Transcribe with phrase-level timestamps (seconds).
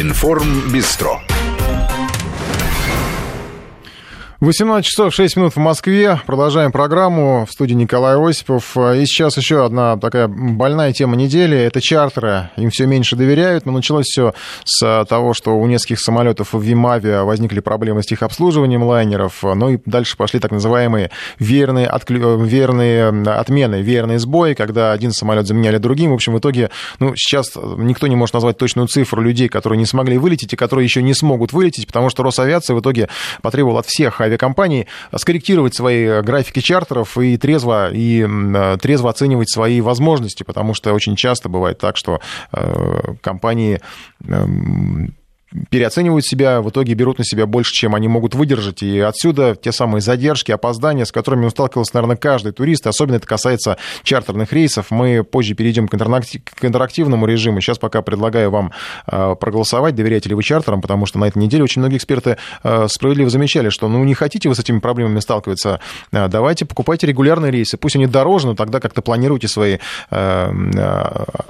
[0.00, 0.70] Информ
[4.40, 6.20] 18 часов 6 минут в Москве.
[6.26, 7.46] Продолжаем программу.
[7.46, 8.76] В студии Николай Осипов.
[8.76, 11.56] И сейчас еще одна такая больная тема недели.
[11.56, 12.50] Это чартеры.
[12.58, 13.64] Им все меньше доверяют.
[13.64, 18.22] Но началось все с того, что у нескольких самолетов в Вимаве возникли проблемы с их
[18.22, 19.42] обслуживанием лайнеров.
[19.42, 22.36] Ну и дальше пошли так называемые верные, отклю...
[22.44, 26.10] верные отмены, верные сбои, когда один самолет заменяли другим.
[26.10, 26.68] В общем, в итоге,
[26.98, 30.84] ну, сейчас никто не может назвать точную цифру людей, которые не смогли вылететь и которые
[30.84, 33.08] еще не смогут вылететь, потому что Росавиация в итоге
[33.40, 38.26] потребовала от всех авиакомпаний скорректировать свои графики чартеров и трезво, и
[38.80, 42.20] трезво оценивать свои возможности, потому что очень часто бывает так, что
[42.52, 43.80] э, компании
[44.26, 45.14] эм,
[45.70, 48.82] переоценивают себя, в итоге берут на себя больше, чем они могут выдержать.
[48.82, 52.86] И отсюда те самые задержки, опоздания, с которыми сталкивался, наверное, каждый турист.
[52.86, 54.90] Особенно это касается чартерных рейсов.
[54.90, 55.94] Мы позже перейдем к
[56.64, 57.60] интерактивному режиму.
[57.60, 58.72] Сейчас пока предлагаю вам
[59.06, 62.86] э, проголосовать, доверяете ли вы чартерам, потому что на этой неделе очень многие эксперты э,
[62.88, 65.80] справедливо замечали, что ну не хотите вы с этими проблемами сталкиваться,
[66.12, 67.76] э, давайте покупайте регулярные рейсы.
[67.76, 69.78] Пусть они дороже, но тогда как-то планируйте свои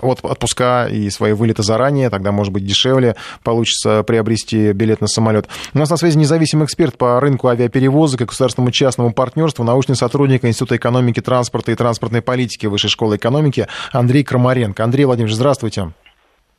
[0.00, 5.46] отпуска и свои вылеты заранее, тогда, может быть, дешевле получится приобрести билет на самолет.
[5.74, 10.44] У нас на связи независимый эксперт по рынку авиаперевозок и государственному частному партнерству, научный сотрудник
[10.44, 14.82] Института экономики, транспорта и транспортной политики Высшей школы экономики Андрей Крамаренко.
[14.82, 15.92] Андрей Владимирович, здравствуйте.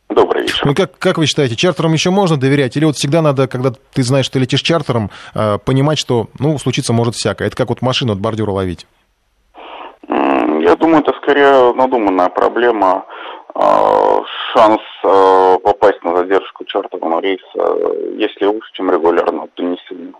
[0.09, 0.65] Добрый вечер.
[0.65, 2.77] Ну, как, как вы считаете, чартерам еще можно доверять?
[2.77, 6.57] Или вот всегда надо, когда ты знаешь, что ты летишь чартером, э, понимать, что, ну,
[6.57, 7.47] случиться может всякое.
[7.47, 8.87] Это как вот машину от бордюра ловить?
[10.09, 13.05] Я думаю, это скорее надуманная проблема.
[13.59, 14.21] А,
[14.53, 17.43] шанс а, попасть на задержку чартового рейса,
[18.15, 20.13] если лучше, чем регулярно, то не сильно.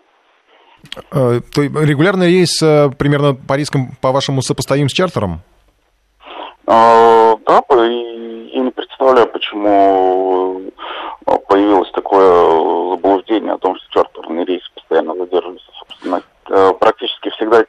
[1.12, 2.58] А, то регулярный рейс
[2.98, 5.42] примерно по рискам, по-вашему, сопоставим с чартером?
[6.66, 10.72] Да, и я не представляю, почему
[11.48, 15.72] появилось такое заблуждение о том, что чартерный рейс постоянно задерживается.
[15.80, 16.22] Собственно,
[16.74, 17.64] практически всегда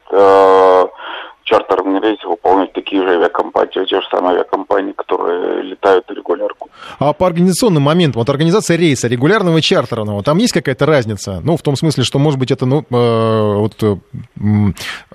[1.48, 6.69] чартерные рейсы выполняют такие же авиакомпании, те же самые авиакомпании, которые летают регулярку.
[6.98, 11.41] А по организационным моментам, вот организация рейса регулярного и чартерного, там есть какая-то разница?
[11.42, 13.97] Ну, в том смысле, что, может быть, это, ну, э, вот э,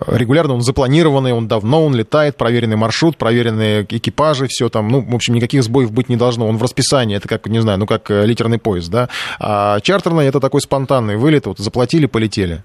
[0.08, 5.16] регулярно он запланированный, он давно, он летает, проверенный маршрут, проверенные экипажи, все там, ну, в
[5.16, 8.10] общем, никаких сбоев быть не должно, он в расписании, это как, не знаю, ну, как
[8.10, 9.10] э, литерный поезд, да?
[9.40, 12.64] А чартерный это такой спонтанный вылет, вот заплатили, полетели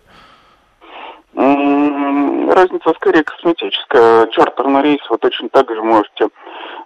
[2.59, 4.27] разница скорее косметическая.
[4.29, 6.29] Чартерный рейс вы точно так же можете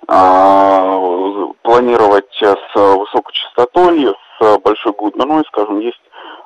[0.06, 0.99] а,
[1.62, 6.00] планировать с высокой частотой, с большой глубиной, скажем, есть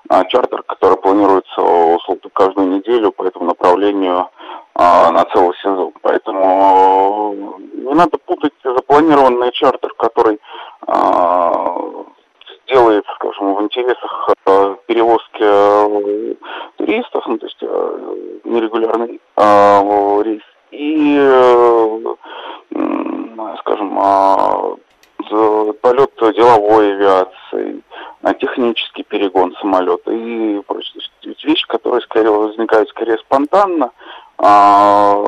[0.08, 4.28] а, чартер, который планируется условно каждую неделю по этому направлению
[4.74, 5.92] а, на целый сезон.
[6.02, 10.38] Поэтому не надо путать запланированный чартер, который
[10.86, 11.78] а,
[12.68, 16.34] делает, скажем, в интересах э, перевозки э,
[16.76, 19.20] туристов, ну, то есть э, нерегулярный
[20.24, 21.16] рейс, и,
[23.60, 23.96] скажем,
[25.80, 27.82] полет деловой авиации,
[28.40, 31.02] технический перегон самолета и прочее.
[31.44, 33.92] Вещи, которые скорее возникают скорее спонтанно.
[34.38, 35.24] А,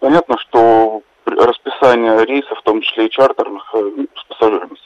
[0.00, 4.76] понятно, что расписание рейсов, в том числе и чартерных, с пассажирами,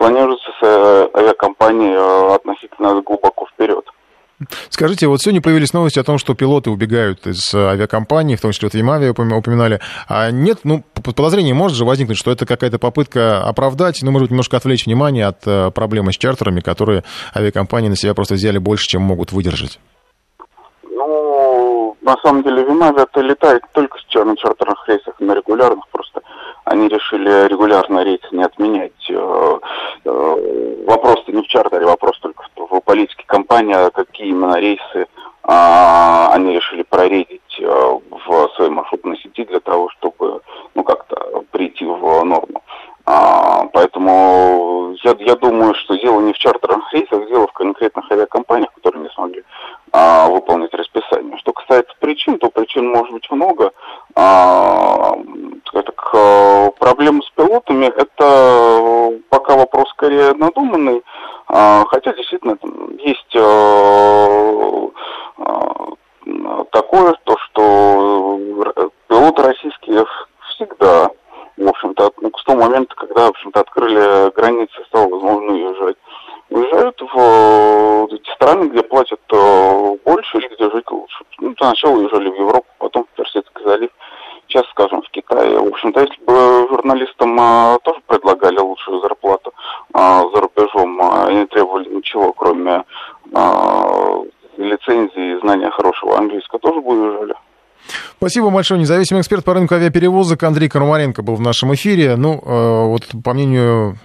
[0.00, 3.84] планируется с э, авиакомпанией э, относительно глубоко вперед.
[4.70, 8.68] Скажите, вот сегодня появились новости о том, что пилоты убегают из авиакомпании, в том числе
[8.68, 9.80] вот Ямави упоминали.
[10.08, 14.30] А нет, ну, подозрение может же возникнуть, что это какая-то попытка оправдать, ну, может быть,
[14.30, 17.04] немножко отвлечь внимание от э, проблемы с чартерами, которые
[17.36, 19.78] авиакомпании на себя просто взяли больше, чем могут выдержать.
[20.82, 26.22] Ну, на самом деле, Вимави это летает только на чартерных рейсах, на регулярных просто
[26.70, 29.10] они решили регулярно рейсы не отменять.
[29.10, 29.58] Э,
[30.04, 35.08] э, вопрос-то не в чартере, вопрос только в политике компании, а какие именно рейсы
[35.42, 40.42] а, они решили прорейдить э, в своей маршрутной сети для того, чтобы
[40.76, 42.62] ну как-то прийти в норму.
[43.04, 48.72] А, поэтому я, я думаю, что дело не в чартерных рейсах, дело в конкретных авиакомпаниях,
[48.74, 49.42] которые не смогли
[49.92, 51.36] а, выполнить расписание.
[51.38, 53.72] Что касается причин, то причин может быть много.
[54.14, 55.16] А,
[55.72, 61.02] так, а, проблема с пилотами это пока вопрос скорее надуманный,
[61.48, 64.88] а, хотя действительно там есть а,
[65.38, 68.38] а, такое, то, что
[69.08, 70.04] пилоты российские
[70.50, 71.10] всегда
[71.56, 75.96] в общем-то, ну, с того момента, когда, в общем-то, открыли границы, стало возможно уезжать.
[76.50, 81.24] Уезжают в э, эти страны, где платят э, больше или где жить лучше.
[81.38, 83.90] Ну, сначала уезжали в Европу, потом в Персидский залив,
[84.48, 85.58] сейчас, скажем, в Китае.
[85.58, 89.52] В общем-то, если бы журналистам а, тоже предлагали лучшую зарплату
[89.92, 92.84] а, за рубежом, а, и требовали ничего, кроме
[93.32, 94.24] э,
[94.56, 97.34] лицензии и знания хорошего английского, тоже бы уезжали.
[98.18, 98.80] Спасибо большое.
[98.80, 102.16] Независимый эксперт по рынку авиаперевозок Андрей Кармаренко был в нашем эфире.
[102.16, 103.96] Ну, э, вот по мнению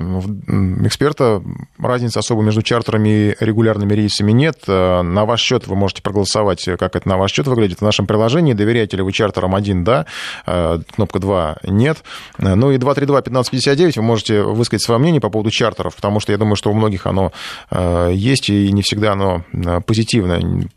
[0.86, 1.42] эксперта,
[1.88, 4.60] разницы особо между чартерами и регулярными рейсами нет.
[4.68, 8.08] Э, на ваш счет вы можете проголосовать, как это на ваш счет выглядит в нашем
[8.08, 8.54] приложении.
[8.54, 9.84] Доверяете ли вы чартерам 1?
[9.84, 10.06] Да.
[10.46, 12.04] Э, кнопка 2 нет.
[12.38, 16.56] Ну и 232-1559 вы можете высказать свое мнение по поводу чартеров, потому что я думаю,
[16.56, 17.32] что у многих оно
[18.12, 19.44] есть, и не всегда оно
[19.86, 20.68] позитивное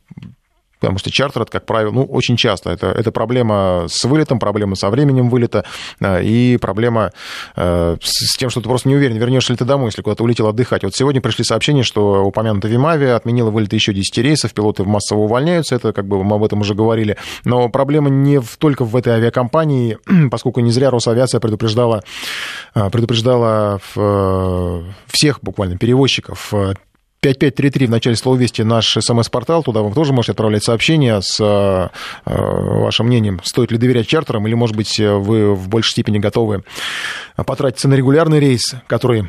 [0.81, 2.71] Потому что чартер, это, как правило, ну, очень часто.
[2.71, 5.65] Это, это проблема с вылетом, проблема со временем вылета
[6.01, 7.13] э, и проблема
[7.57, 10.47] э, с тем, что ты просто не уверен, вернешься ли ты домой, если куда-то улетел
[10.47, 10.85] отдыхать.
[10.85, 15.75] Вот сегодня пришли сообщения, что упомянутая Вимавия отменила вылеты еще 10 рейсов, пилоты массово увольняются,
[15.75, 17.17] это как бы мы об этом уже говорили.
[17.45, 19.99] Но проблема не в, только в этой авиакомпании,
[20.31, 22.03] поскольку не зря Росавиация предупреждала,
[22.75, 23.81] э, предупреждала
[25.09, 26.53] всех буквально перевозчиков
[27.21, 29.63] 5533 в начале слова «Вести» наш СМС-портал.
[29.63, 31.89] Туда вы тоже можете отправлять сообщения с э,
[32.25, 36.63] вашим мнением, стоит ли доверять чартерам, или, может быть, вы в большей степени готовы
[37.37, 39.29] потратиться на регулярный рейс, который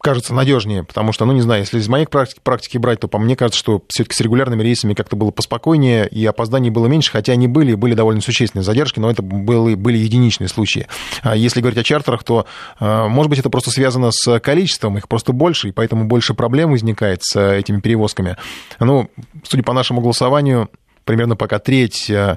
[0.00, 3.18] кажется надежнее, потому что, ну, не знаю, если из моей практики, практики брать, то по
[3.18, 7.32] мне кажется, что все-таки с регулярными рейсами как-то было поспокойнее, и опозданий было меньше, хотя
[7.32, 10.86] они были, были довольно существенные задержки, но это были, были единичные случаи.
[11.22, 12.46] А если говорить о чартерах, то,
[12.78, 16.70] а, может быть, это просто связано с количеством, их просто больше, и поэтому больше проблем
[16.70, 18.36] возникает с этими перевозками.
[18.78, 19.10] Ну,
[19.42, 20.68] судя по нашему голосованию,
[21.04, 22.36] примерно пока треть Э,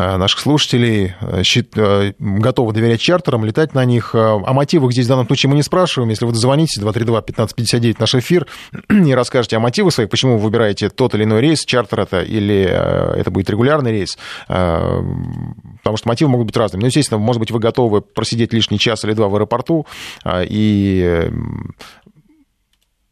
[0.00, 1.42] наших слушателей э,
[1.76, 4.14] э, готовы доверять чартерам, летать на них.
[4.14, 6.10] О мотивах здесь в данном случае мы не спрашиваем.
[6.10, 8.46] Если вы дозвонитесь 232-1559 наш эфир
[8.88, 12.60] и расскажете о мотивах своих, почему вы выбираете тот или иной рейс, чартер это или
[12.60, 16.82] это будет регулярный рейс, потому что мотивы могут быть разными.
[16.82, 19.86] Ну, естественно, может быть, вы готовы просидеть лишний час или два в аэропорту
[20.26, 21.30] и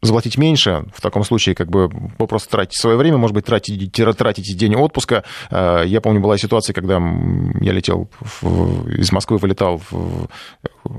[0.01, 4.53] заплатить меньше, в таком случае как бы просто тратите свое время, может быть, тратите, тратите
[4.53, 5.23] день отпуска.
[5.51, 10.27] Э, я помню, была ситуация, когда я летел в, из Москвы, вылетал в,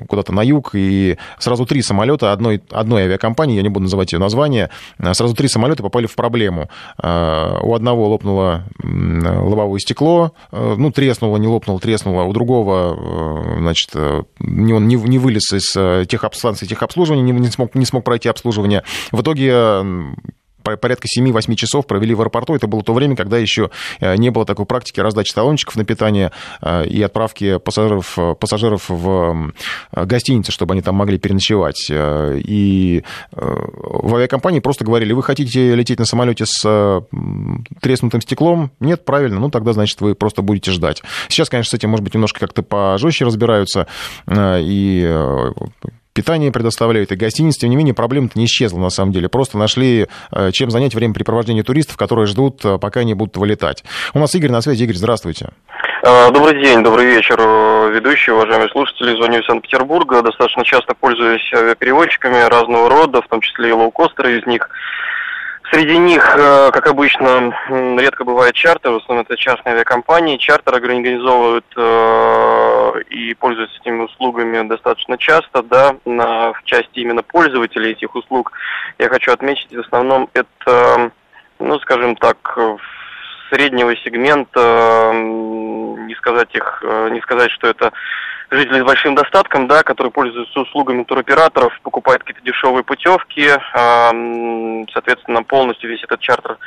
[0.06, 4.18] куда-то на юг, и сразу три самолета одной, одной авиакомпании, я не буду называть ее
[4.18, 4.68] название,
[4.98, 6.68] э, сразу три самолета попали в проблему.
[7.02, 14.26] Э, у одного лопнуло лобовое стекло, ну, треснуло, не лопнуло, треснуло, у другого, значит, он
[14.38, 15.72] не, не вылез из
[16.06, 18.82] техобстанции техобслуживания, не, не, смог, не смог пройти обслуживание.
[19.12, 20.14] В итоге
[20.62, 22.54] порядка 7-8 часов провели в аэропорту.
[22.54, 23.70] Это было то время, когда еще
[24.00, 29.52] э, не было такой практики раздачи талончиков на питание э, и отправки пассажиров, пассажиров в
[29.92, 31.86] гостиницы, чтобы они там могли переночевать.
[31.90, 37.02] Э, и в авиакомпании просто говорили, вы хотите лететь на самолете с
[37.80, 38.70] треснутым стеклом?
[38.80, 41.02] Нет, правильно, ну тогда, значит, вы просто будете ждать.
[41.28, 43.86] Сейчас, конечно, с этим, может быть, немножко как-то пожестче разбираются,
[44.28, 45.50] и
[46.12, 47.60] питание предоставляют и гостиницы.
[47.60, 49.28] Тем не менее, проблема-то не исчезла, на самом деле.
[49.28, 53.84] Просто нашли, э, чем занять времяпрепровождение туристов, которые ждут, э, пока они будут вылетать.
[54.14, 54.84] У нас Игорь на связи.
[54.84, 55.50] Игорь, здравствуйте.
[56.02, 57.38] Э, добрый день, добрый вечер,
[57.92, 59.16] ведущие, уважаемые слушатели.
[59.16, 60.22] Звоню из Санкт-Петербурга.
[60.22, 64.68] Достаточно часто пользуюсь авиапереводчиками разного рода, в том числе и лоукостеры из них.
[65.70, 67.54] Среди них, э, как обычно,
[67.96, 70.36] редко бывает чартер, в основном это частные авиакомпании.
[70.36, 77.92] Чартер организовывают э, и пользуются этими услугами достаточно часто, да, на, в части именно пользователей
[77.92, 78.50] этих услуг.
[78.98, 81.12] Я хочу отметить, в основном это,
[81.60, 82.58] ну, скажем так,
[83.50, 87.92] среднего сегмента, не сказать их, э, не сказать, что это
[88.50, 93.48] жители с большим достатком, да, которые пользуются услугами туроператоров, покупают какие-то дешевые путевки,
[94.92, 96.58] соответственно, полностью весь этот чартер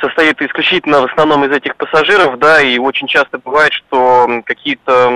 [0.00, 5.08] состоит исключительно в основном из этих пассажиров, да, и очень часто бывает, что какие-то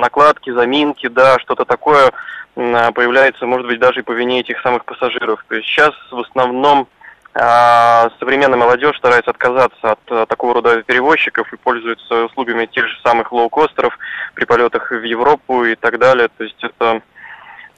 [0.00, 2.10] накладки, заминки, да, что-то такое
[2.54, 5.44] появляется, может быть, даже и по вине этих самых пассажиров.
[5.48, 6.88] То есть сейчас в основном
[7.34, 13.32] современная молодежь старается отказаться от а, такого рода перевозчиков и пользуется услугами тех же самых
[13.32, 13.98] лоукостеров
[14.34, 16.28] при полетах в Европу и так далее.
[16.36, 17.02] То есть это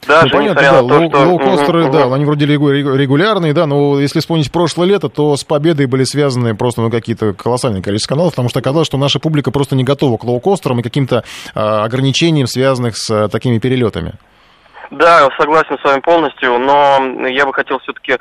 [0.05, 1.17] даже ну, понятно, да, то, что...
[1.17, 5.87] лоукостеры, угу, да, они вроде регулярные, да, но если вспомнить прошлое лето, то с победой
[5.87, 9.75] были связаны просто ну, какие-то колоссальные количество каналов, потому что оказалось, что наша публика просто
[9.75, 11.23] не готова к лоукостерам и каким-то
[11.55, 14.13] а, ограничениям, связанных с а, такими перелетами.
[14.91, 18.17] Да, согласен с вами полностью, но я бы хотел все-таки а,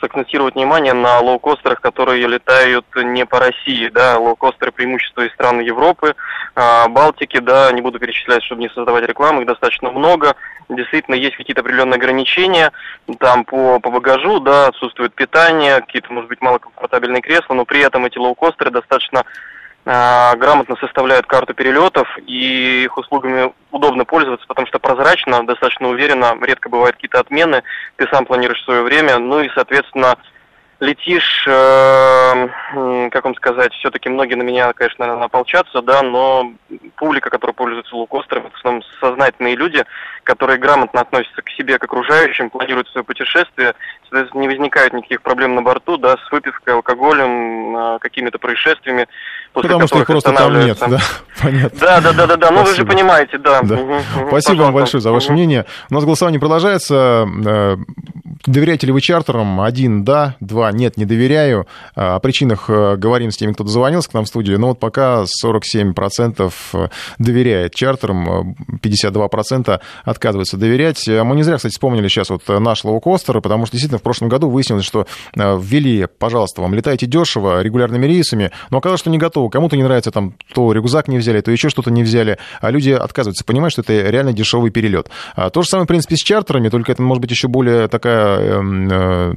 [0.00, 6.14] сакцентировать внимание на лоукостерах, которые летают не по России, да, лоукостеры преимущества из стран Европы,
[6.54, 10.34] а, Балтики, да, не буду перечислять, чтобы не создавать рекламу, их достаточно много,
[10.70, 12.72] действительно есть какие-то определенные ограничения,
[13.18, 18.06] там по, по багажу, да, отсутствует питание, какие-то, может быть, малокомфортабельные кресла, но при этом
[18.06, 19.24] эти лоукостеры достаточно а,
[19.84, 26.68] грамотно составляют карту перелетов, и их услугами удобно пользоваться, потому что прозрачно, достаточно уверенно, редко
[26.68, 27.62] бывают какие-то отмены,
[27.96, 30.16] ты сам планируешь свое время, ну и, соответственно,
[30.82, 32.48] летишь, э,
[33.10, 36.52] как вам сказать, все-таки многие на меня, конечно, наверное, ополчатся, да, но
[36.96, 39.84] публика, которая пользуется лоукостером, это в основном сознательные люди,
[40.24, 45.54] которые грамотно относятся к себе, к окружающим, планируют свое путешествие, соответственно, не возникает никаких проблем
[45.54, 49.06] на борту, да, с выпивкой, алкоголем, э, какими-то происшествиями,
[49.52, 50.98] Потому что их просто там нет, да,
[51.42, 51.78] понятно.
[51.78, 53.60] Да, да, да, да, да, ну вы же понимаете, да.
[53.62, 53.74] да.
[53.74, 55.34] Угу, Спасибо вам большое за ваше угу.
[55.34, 55.66] мнение.
[55.90, 57.28] У нас голосование продолжается.
[57.44, 57.76] Э,
[58.46, 59.60] доверяете ли вы чартерам?
[59.60, 61.66] Один– да, два– нет, не доверяю.
[61.94, 64.58] О причинах э, говорим с теми, кто дозвонился к нам в студию.
[64.58, 71.06] Но вот пока 47% э, доверяет чартерам, 52% отказываются доверять.
[71.06, 74.48] Мы не зря, кстати, вспомнили сейчас вот наш лоукостер, потому что действительно в прошлом году
[74.48, 79.41] выяснилось, что ввели, пожалуйста, вам летайте дешево, регулярными рейсами, но оказалось, что не готовы.
[79.48, 82.90] Кому-то не нравится там то рюкзак не взяли, то еще что-то не взяли, а люди
[82.90, 85.10] отказываются, понимают, что это реально дешевый перелет.
[85.34, 88.38] А то же самое, в принципе, с чартерами, только это может быть еще более такая
[88.38, 89.34] эм, э,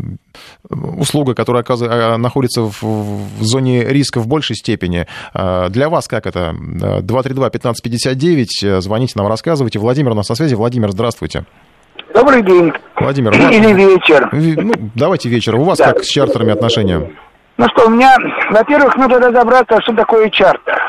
[0.69, 5.07] услуга, которая оказывается, находится в, зоне риска в большей степени.
[5.33, 6.53] А для вас как это?
[6.55, 9.79] 232-1559, звоните нам, рассказывайте.
[9.79, 10.53] Владимир у нас на связи.
[10.55, 11.45] Владимир, здравствуйте.
[12.13, 12.71] Добрый день.
[12.99, 14.29] Владимир, Или вечер.
[14.31, 15.55] Ну, давайте вечер.
[15.55, 15.91] У вас да.
[15.91, 17.11] как с чартерами отношения?
[17.57, 18.15] Ну что, у меня,
[18.49, 20.81] во-первых, нужно разобраться, что такое чартер.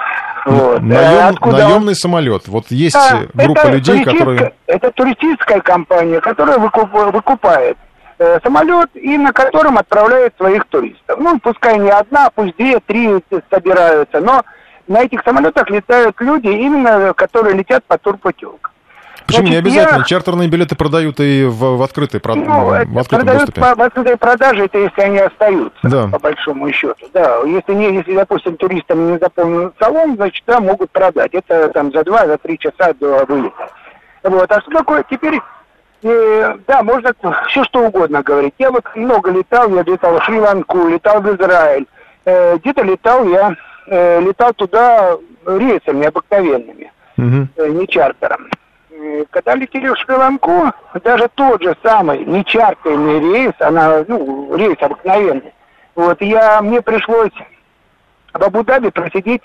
[0.47, 0.81] Вот.
[0.83, 1.95] Наем, Откуда наемный он...
[1.95, 2.49] самолет.
[2.49, 4.53] Вот есть да, группа людей, которые...
[4.67, 7.77] Это туристическая компания, которая выкуп, выкупает
[8.19, 11.19] э, самолет и на котором отправляет своих туристов.
[11.19, 13.21] Ну, пускай не одна, пусть две, три
[13.51, 14.43] собираются, но
[14.87, 18.73] на этих самолетах летают люди, именно которые летят по турпутевкам.
[19.26, 19.99] Почему Значит, не обязательно?
[19.99, 20.04] Я...
[20.04, 22.37] Чартерные билеты продают и в, в открытой прод...
[22.37, 23.61] ну, в открытом продают доступе.
[23.61, 26.09] По, в открытой продаже, это если они остаются, да.
[26.09, 27.06] по большому счету.
[27.12, 31.35] Да, если, не, если, допустим, туристам не заполнен салон, значит, да, могут продать.
[31.35, 33.68] Это там за два, за три часа до вылета.
[34.23, 34.50] Вот.
[34.50, 35.40] А что такое теперь
[36.02, 37.12] э, да, можно
[37.49, 38.54] все что угодно говорить.
[38.59, 41.87] Я вот много летал, я летал в Шри-Ланку, летал в Израиль.
[42.25, 43.56] Э, где-то летал я,
[43.87, 45.16] э, летал туда
[45.47, 47.49] рейсами обыкновенными, угу.
[47.56, 48.49] э, не чартером.
[49.31, 50.73] Когда летели в Шри-Ланку,
[51.03, 55.53] даже тот же самый нечартерный рейс, она, ну, рейс обыкновенный,
[55.95, 57.33] вот, я, мне пришлось
[58.33, 59.43] в Абу-Даби просидеть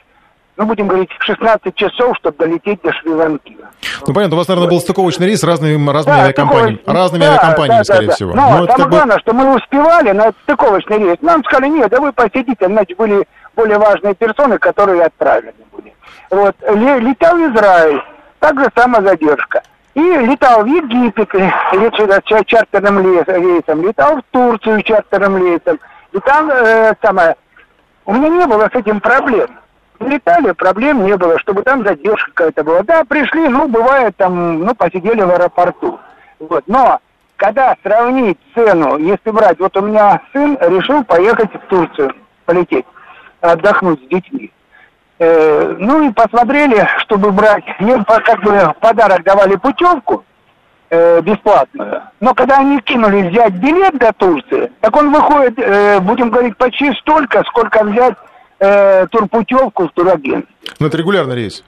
[0.57, 3.57] ну, будем говорить, 16 часов, чтобы долететь до Шри-Ланки.
[4.05, 7.77] Ну, понятно, у вас, наверное, был стыковочный рейс разными, разными да, авиакомпаниями, разными да, авиакомпаниями,
[7.79, 8.33] да, скорее да, всего.
[8.35, 9.21] Но, Но самое главное, бы...
[9.21, 11.17] что мы успевали на стыковочный рейс.
[11.21, 15.95] Нам сказали, нет, да вы посидите, значит, были более важные персоны, которые отправлены были.
[16.29, 18.01] Вот, летел в Израиль,
[18.41, 19.61] так же самая задержка.
[19.93, 21.29] И летал в Египет
[22.47, 25.79] чартерным рейсом, летал в Турцию чартерным рейсом.
[26.11, 27.35] И там э, самое,
[28.05, 29.49] у меня не было с этим проблем.
[29.99, 32.83] Летали, проблем не было, чтобы там задержка какая-то была.
[32.83, 35.99] Да, пришли, ну, бывает там, ну, посидели в аэропорту.
[36.39, 36.63] Вот.
[36.65, 36.99] Но
[37.35, 42.85] когда сравнить цену, если брать, вот у меня сын решил поехать в Турцию, полететь,
[43.41, 44.51] отдохнуть с детьми.
[45.23, 50.25] Э, ну и посмотрели, чтобы брать, им как бы подарок давали путевку
[50.89, 52.01] э, бесплатную.
[52.19, 56.91] Но когда они кинули взять билет до Турции, так он выходит, э, будем говорить, почти
[56.95, 58.15] столько, сколько взять
[58.61, 60.47] э, турпутевку в турагент.
[60.79, 61.63] Ну это регулярный рейс.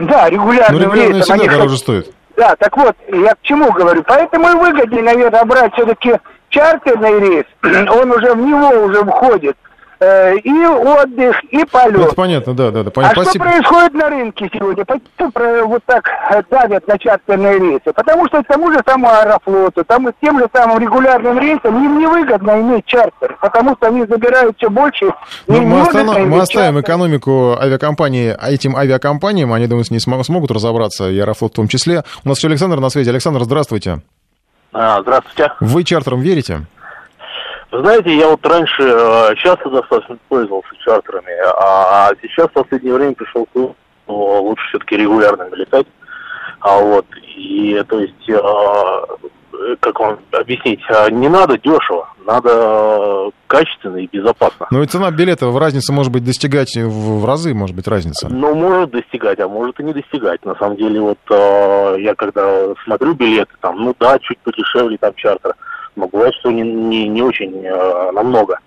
[0.00, 0.90] Да, регулярный рейс.
[0.90, 2.12] регулярный всегда они дороже стоит.
[2.36, 4.02] Да, так вот, я к чему говорю.
[4.08, 6.14] Поэтому и выгоднее, наверное, брать все-таки
[6.48, 7.44] чартерный рейс.
[7.62, 9.56] Он уже в него уже входит
[10.00, 12.06] и отдых, и полет.
[12.06, 12.90] Это понятно, да, да, да.
[12.90, 13.22] Понятно.
[13.22, 13.44] А Спасибо.
[13.44, 14.84] что происходит на рынке сегодня?
[14.84, 17.92] Почему вот так э, давят на чартерные рейсы?
[17.92, 22.86] Потому что тому же самому Аэрофлоту, там, тем же самым регулярным рейсам им невыгодно иметь
[22.86, 25.06] чартер, потому что они забирают все больше.
[25.46, 26.18] Ну, мы, останов...
[26.18, 26.80] мы оставим чартер.
[26.80, 32.04] экономику авиакомпании этим авиакомпаниям, они, думаю, не смогут разобраться, и Аэрофлот в том числе.
[32.24, 33.10] У нас еще Александр на связи.
[33.10, 34.00] Александр, здравствуйте.
[34.72, 35.52] А, здравствуйте.
[35.60, 36.66] Вы чартером верите?
[37.70, 43.14] Вы знаете, я вот раньше э, часто достаточно пользовался чартерами, а сейчас в последнее время
[43.14, 45.86] пришел к выводу, что лучше все-таки регулярно летать.
[46.60, 47.06] А вот,
[47.36, 54.66] и то есть, э, как вам объяснить, э, не надо дешево, надо качественно и безопасно.
[54.70, 58.28] Ну и цена билета в разница может быть достигать в, в разы, может быть, разница.
[58.28, 60.44] Ну, может достигать, а может и не достигать.
[60.44, 65.12] На самом деле, вот э, я когда смотрю билеты, там, ну да, чуть подешевле там
[65.14, 65.54] чартер,
[65.98, 68.58] но бывает, что не, не, не очень э, намного.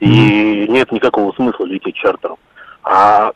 [0.00, 2.36] И нет никакого смысла лететь чартером.
[2.82, 3.30] А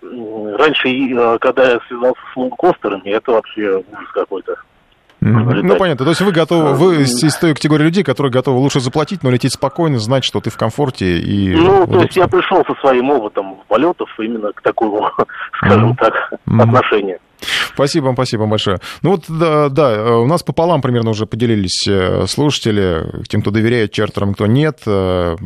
[0.59, 4.57] раньше, э, когда я связался с лоукостерами, это вообще ужас какой-то.
[5.21, 6.05] Ну, понятно.
[6.05, 9.31] То есть вы готовы, вы из, из той категории людей, которые готовы лучше заплатить, но
[9.31, 11.55] лететь спокойно, знать, что ты в комфорте и...
[11.55, 15.09] Ну, то есть я пришел со своим опытом полетов именно к такому,
[15.57, 15.97] скажем mm-hmm.
[15.99, 17.19] так, отношению.
[17.75, 18.81] Спасибо вам, спасибо вам большое.
[19.03, 23.93] Ну вот, да, да, у нас пополам примерно уже поделились э, слушатели, тем, кто доверяет
[23.93, 25.37] чартерам, кто нет, э,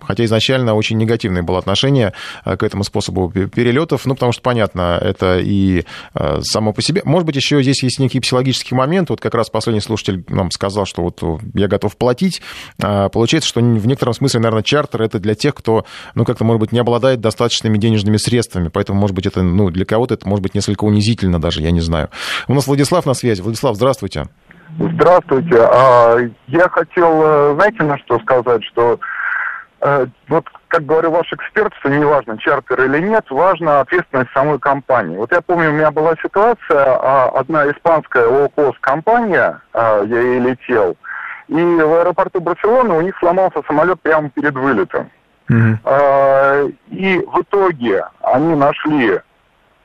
[0.00, 2.12] хотя изначально очень негативное было отношение
[2.44, 5.84] э, к этому способу перелетов, ну, потому что, понятно, это и
[6.42, 7.02] само по себе.
[7.04, 10.86] Может быть, еще здесь есть некий психологический момент, вот как раз последний слушатель нам сказал,
[10.86, 11.22] что вот
[11.54, 12.42] я готов платить,
[12.78, 15.84] получается, что в некотором смысле, наверное, чартер это для тех, кто,
[16.14, 19.84] ну, как-то, может быть, не обладает достаточными денежными средствами, поэтому, может быть, это, ну, для
[19.84, 22.08] кого-то это может быть несколько унизительно даже, я не знаю.
[22.46, 23.42] У нас Владислав на связи.
[23.42, 24.26] Владислав, здравствуйте.
[24.78, 25.56] Здравствуйте.
[25.60, 29.00] А, я хотел, э, знаете, на что сказать, что
[29.80, 35.16] э, вот, как говорил ваш эксперт, что неважно, чартер или нет, важна ответственность самой компании.
[35.16, 40.40] Вот я помню, у меня была ситуация, а, одна испанская лоукост компания, а, я ей
[40.40, 40.96] летел,
[41.48, 45.10] и в аэропорту Барселоны у них сломался самолет прямо перед вылетом.
[45.50, 46.74] Mm-hmm.
[46.90, 49.18] И в итоге они нашли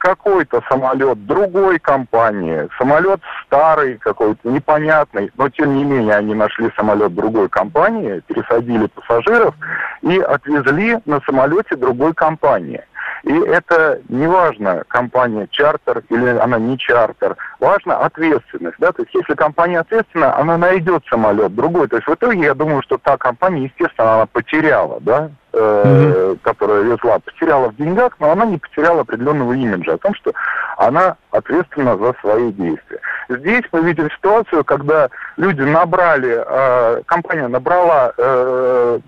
[0.04, 7.16] какой-то самолет другой компании, самолет старый какой-то, непонятный, но тем не менее они нашли самолет
[7.16, 9.56] другой компании, пересадили пассажиров
[10.02, 12.84] и отвезли на самолете другой компании.
[13.24, 18.78] И это не важно, компания чартер или она не чартер, важна ответственность.
[18.80, 18.92] Да?
[18.92, 21.88] То есть если компания ответственна, она найдет самолет другой.
[21.88, 26.40] То есть в итоге я думаю, что та компания, естественно, она потеряла, да, mm-hmm.
[26.42, 30.34] которая везла, потеряла в деньгах, но она не потеряла определенного имиджа о том, что
[30.78, 33.00] она ответственна за свои действия.
[33.30, 39.00] Здесь мы видим ситуацию, когда люди набрали, э, компания набрала э,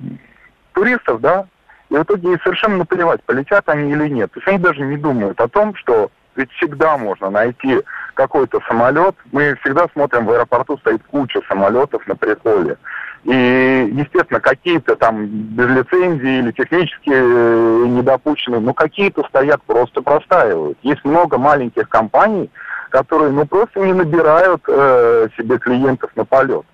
[0.73, 1.45] туристов, да,
[1.89, 4.31] и в итоге совершенно наплевать, полетят они или нет.
[4.31, 7.81] То есть они даже не думают о том, что ведь всегда можно найти
[8.13, 9.15] какой-то самолет.
[9.31, 12.77] Мы всегда смотрим, в аэропорту стоит куча самолетов на приколе.
[13.23, 20.77] И, естественно, какие-то там без лицензии или технически э, недопущенные, но какие-то стоят просто простаивают.
[20.83, 22.51] Есть много маленьких компаний,
[22.89, 26.65] которые ну просто не набирают э, себе клиентов на полет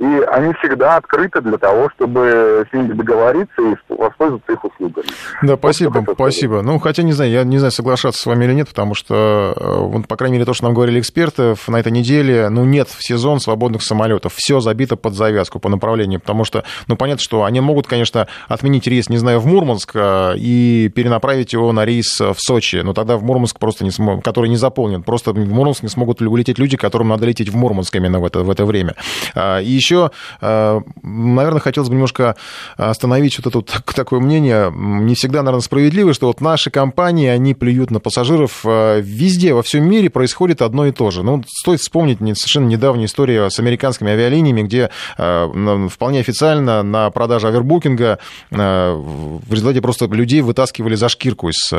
[0.00, 5.06] и они всегда открыты для того, чтобы с ними договориться и воспользоваться их услугами.
[5.42, 6.62] Да, спасибо, вот спасибо.
[6.62, 9.78] Ну, хотя, не знаю, я не знаю, соглашаться с вами или нет, потому что, э,
[9.78, 13.04] вот, по крайней мере, то, что нам говорили эксперты, на этой неделе, ну, нет в
[13.04, 14.32] сезон свободных самолетов.
[14.34, 18.86] Все забито под завязку по направлению, потому что, ну, понятно, что они могут, конечно, отменить
[18.86, 23.18] рейс, не знаю, в Мурманск э, и перенаправить его на рейс в Сочи, но тогда
[23.18, 26.78] в Мурманск просто не смогут, который не заполнен, просто в Мурманск не смогут улететь люди,
[26.78, 28.94] которым надо лететь в Мурманск именно в это, в это время.
[29.36, 32.36] И еще еще, э, наверное, хотелось бы немножко
[32.76, 37.54] остановить вот это вот такое мнение, не всегда, наверное, справедливое, что вот наши компании, они
[37.54, 38.60] плюют на пассажиров.
[38.64, 41.22] Э, везде, во всем мире происходит одно и то же.
[41.22, 47.48] Ну, стоит вспомнить совершенно недавнюю историю с американскими авиалиниями, где э, вполне официально на продаже
[47.48, 48.18] авербукинга
[48.50, 51.70] в результате просто людей вытаскивали за шкирку из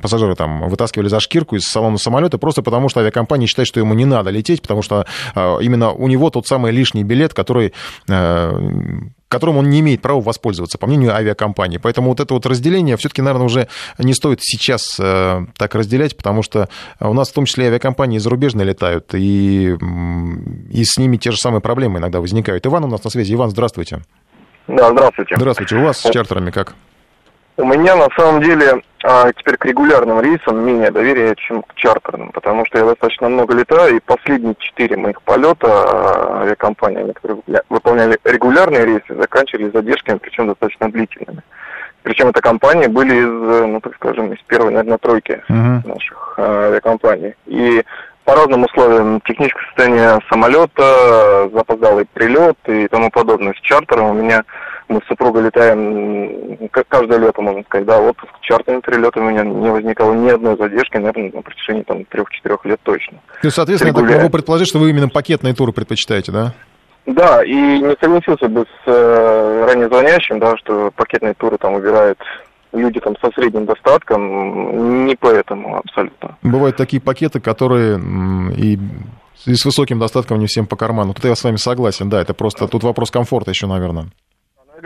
[0.00, 3.94] пассажиры там вытаскивали за шкирку из салона самолета просто потому, что авиакомпания считает, что ему
[3.94, 7.72] не надо лететь, потому что именно у него тот самый лишний билет, который
[8.08, 8.52] э,
[9.28, 11.78] которым он не имеет права воспользоваться, по мнению авиакомпании.
[11.78, 16.42] Поэтому вот это вот разделение все-таки, наверное, уже не стоит сейчас э, так разделять, потому
[16.42, 16.68] что
[17.00, 19.76] у нас в том числе авиакомпании зарубежные летают, и,
[20.70, 22.64] и с ними те же самые проблемы иногда возникают.
[22.64, 23.34] Иван у нас на связи.
[23.34, 24.02] Иван, здравствуйте.
[24.68, 25.34] Да, здравствуйте.
[25.36, 25.76] Здравствуйте.
[25.76, 26.76] У вас с чартерами как?
[27.56, 32.32] У меня на самом деле а, теперь к регулярным рейсам менее доверия, чем к чартерным,
[32.32, 38.18] потому что я достаточно много летаю, и последние четыре моих полета а, авиакомпаниями, которые выполняли
[38.24, 41.42] регулярные рейсы, заканчивались задержками, причем достаточно длительными.
[42.02, 45.86] Причем это компании были из, ну так скажем, из первой, наверное, тройки uh-huh.
[45.86, 47.34] наших а, авиакомпаний.
[47.46, 47.84] И
[48.24, 53.52] по разным условиям техническое состояние самолета, запоздалый прилет и тому подобное.
[53.52, 54.44] С чартером у меня
[54.88, 59.42] мы с супругой летаем каждое лето, можно сказать, да, вот с чартерным перелетом у меня
[59.42, 63.18] не возникало ни одной задержки, наверное, на протяжении там трех-четырех лет точно.
[63.40, 66.54] То есть, соответственно, я так могу предположить, что вы именно пакетные туры предпочитаете, да?
[67.06, 72.18] Да, и не согласился бы с э, ранее звонящим, да, что пакетные туры там выбирают
[72.72, 76.36] люди там со средним достатком, не поэтому абсолютно.
[76.42, 78.00] Бывают такие пакеты, которые
[78.56, 78.78] и
[79.46, 81.12] и с высоким достатком не всем по карману.
[81.12, 84.06] Тут я с вами согласен, да, это просто тут вопрос комфорта еще, наверное.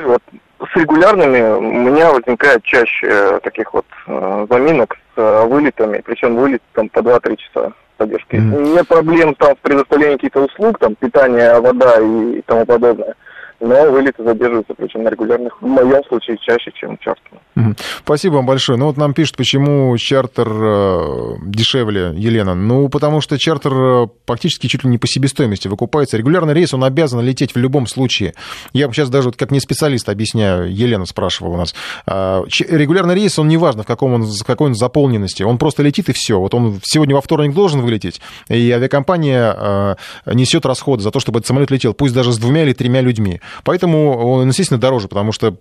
[0.05, 0.23] Вот
[0.61, 6.63] с регулярными у меня возникает чаще таких вот э, заминок с э, вылетами, причем вылет
[6.73, 8.37] там по 2-3 часа задержки.
[8.37, 8.75] Mm.
[8.75, 13.15] Нет проблем там в предоставлении каких-то услуг, там питание, вода и, и тому подобное
[13.61, 17.75] но вылеты задерживаются, причем на регулярных, в моем случае, чаще, чем чартерно.
[18.05, 18.79] Спасибо вам большое.
[18.79, 22.55] Ну вот нам пишут, почему чартер э, дешевле, Елена.
[22.55, 26.17] Ну, потому что чартер э, практически чуть ли не по себестоимости выкупается.
[26.17, 28.35] Регулярный рейс, он обязан лететь в любом случае.
[28.73, 31.75] Я сейчас даже вот как не специалист объясняю, Елена спрашивала у нас.
[32.07, 35.43] А, регулярный рейс, он не важно, в, каком он, в какой он заполненности.
[35.43, 36.39] Он просто летит и все.
[36.39, 39.97] Вот он сегодня во вторник должен вылететь, и авиакомпания э,
[40.35, 43.41] несет расходы за то, чтобы этот самолет летел, пусть даже с двумя или тремя людьми.
[43.65, 45.57] Поэтому он, естественно, дороже, потому что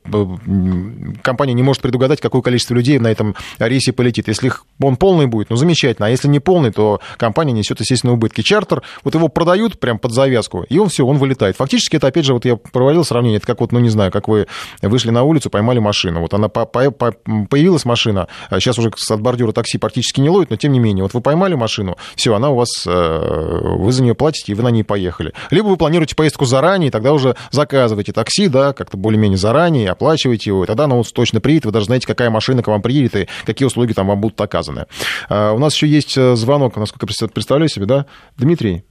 [1.21, 4.27] компания не может предугадать, какое количество людей на этом рейсе полетит.
[4.27, 6.07] Если он полный будет, ну, замечательно.
[6.07, 8.41] А если не полный, то компания несет, естественно, убытки.
[8.41, 11.57] Чартер, вот его продают прям под завязку, и он все, он вылетает.
[11.57, 14.27] Фактически это, опять же, вот я проводил сравнение, это как вот, ну, не знаю, как
[14.27, 14.47] вы
[14.81, 16.21] вышли на улицу, поймали машину.
[16.21, 17.11] Вот она по по по
[17.49, 21.13] появилась машина, сейчас уже от бордюра такси практически не ловит, но тем не менее, вот
[21.13, 24.69] вы поймали машину, все, она у вас, э, вы за нее платите, и вы на
[24.69, 25.33] ней поехали.
[25.51, 27.35] Либо вы планируете поездку заранее, тогда уже
[27.77, 31.71] заказываете такси, да, как-то более-менее заранее, оплачиваете его, и тогда оно вот точно приедет, вы
[31.71, 34.87] даже знаете, какая машина к вам приедет и какие услуги там вам будут оказаны.
[35.29, 38.05] А, у нас еще есть э, звонок, насколько я представляю себе, да?
[38.37, 38.83] Дмитрий?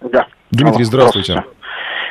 [0.00, 0.26] Да.
[0.50, 1.32] Дмитрий, здравствуйте.
[1.32, 1.56] здравствуйте.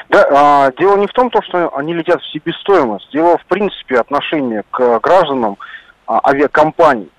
[0.09, 3.09] Да, а, дело не в том, что они летят в себестоимость.
[3.11, 5.57] Дело, в принципе, отношение к гражданам
[6.05, 7.09] а, авиакомпаний.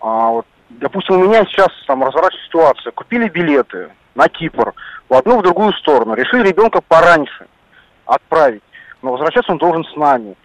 [0.00, 2.92] А, вот, допустим, у меня сейчас там разворачивается ситуация.
[2.92, 4.74] Купили билеты на Кипр
[5.08, 6.14] в одну, в другую сторону.
[6.14, 7.46] Решили ребенка пораньше
[8.06, 8.62] отправить.
[9.02, 10.36] Но возвращаться он должен с нами.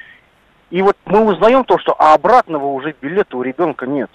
[0.69, 4.09] И вот мы узнаем то, что а обратного уже билета у ребенка нет.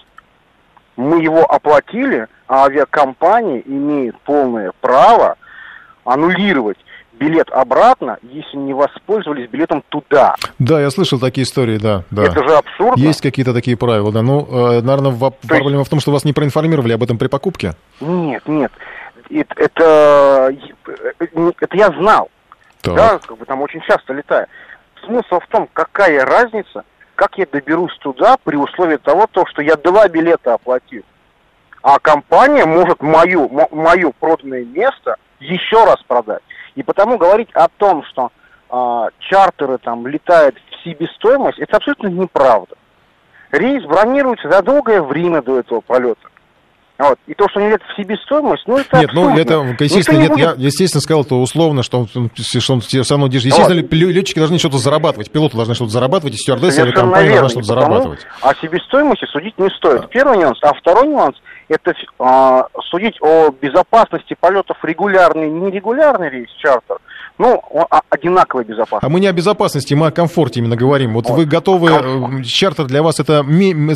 [0.95, 5.37] Мы его оплатили, а авиакомпания имеет полное право
[6.03, 6.77] аннулировать
[7.19, 10.35] билет обратно, если не воспользовались билетом туда.
[10.59, 12.03] Да, я слышал такие истории, да.
[12.11, 12.23] да.
[12.23, 13.01] Это же абсурдно.
[13.01, 14.21] Есть какие-то такие правила, да.
[14.21, 15.31] Ну, э, наверное, в...
[15.47, 15.87] проблема есть...
[15.87, 17.73] в том, что вас не проинформировали об этом при покупке?
[17.99, 18.71] Нет, нет.
[19.29, 20.55] Это, это,
[21.19, 22.29] это я знал.
[22.95, 24.47] Да, как бы там очень часто летаю
[25.07, 26.83] смысл в том, какая разница,
[27.15, 31.03] как я доберусь туда при условии того, то, что я два билета оплатил.
[31.81, 36.43] А компания может мою, мое проданное место еще раз продать.
[36.75, 38.31] И потому говорить о том, что
[38.69, 42.75] э, чартеры там летают в себестоимость, это абсолютно неправда.
[43.51, 46.27] Рейс бронируется за долгое время до этого полета.
[46.99, 47.19] Вот.
[47.27, 50.39] И то, что они летят в себестоимость, ну это Нет, ну это, естественно, нет, будет...
[50.39, 53.51] я, естественно, сказал это условно, что он, что он все равно держит.
[53.51, 53.91] Естественно, вот.
[53.91, 58.19] летчики должны что-то зарабатывать, пилоты должны что-то зарабатывать, и стюардессы или компания должна что-то зарабатывать.
[58.41, 60.09] О себестоимости судить не стоит.
[60.09, 60.57] Первый нюанс.
[60.63, 61.35] А второй нюанс–
[61.69, 66.97] это э, судить о безопасности полетов регулярный, нерегулярный рейс, чартер–
[67.37, 67.61] ну,
[68.09, 69.05] одинаковой безопасности.
[69.05, 71.13] А мы не о безопасности, мы о комфорте именно говорим.
[71.13, 71.37] Вот, вот.
[71.37, 72.39] вы готовы, Комфорт.
[72.39, 73.45] Э, чартер для вас это,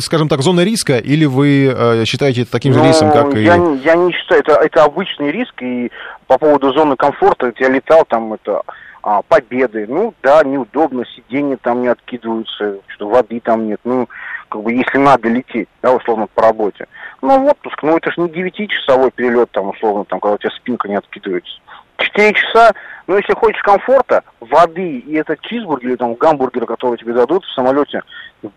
[0.00, 3.56] скажем так, зона риска, или вы э, считаете это таким же ну, риском, как я,
[3.56, 3.78] и...
[3.78, 5.90] Я не считаю, это, это обычный риск, и
[6.26, 8.62] по поводу зоны комфорта, я летал, там это
[9.02, 9.86] а, победы.
[9.88, 13.80] Ну, да, неудобно, сиденья там не откидываются, что воды там нет.
[13.84, 14.08] Ну,
[14.48, 16.86] как бы, если надо лететь, да, условно, по работе.
[17.20, 20.50] Ну, в отпуск, ну, это же не 9-часовой перелет, там, условно, там, когда у тебя
[20.50, 21.52] спинка не откидывается.
[21.98, 22.72] 4 часа,
[23.12, 27.54] ну, если хочешь комфорта, воды и этот чизбургер или там гамбургер, который тебе дадут в
[27.54, 28.00] самолете,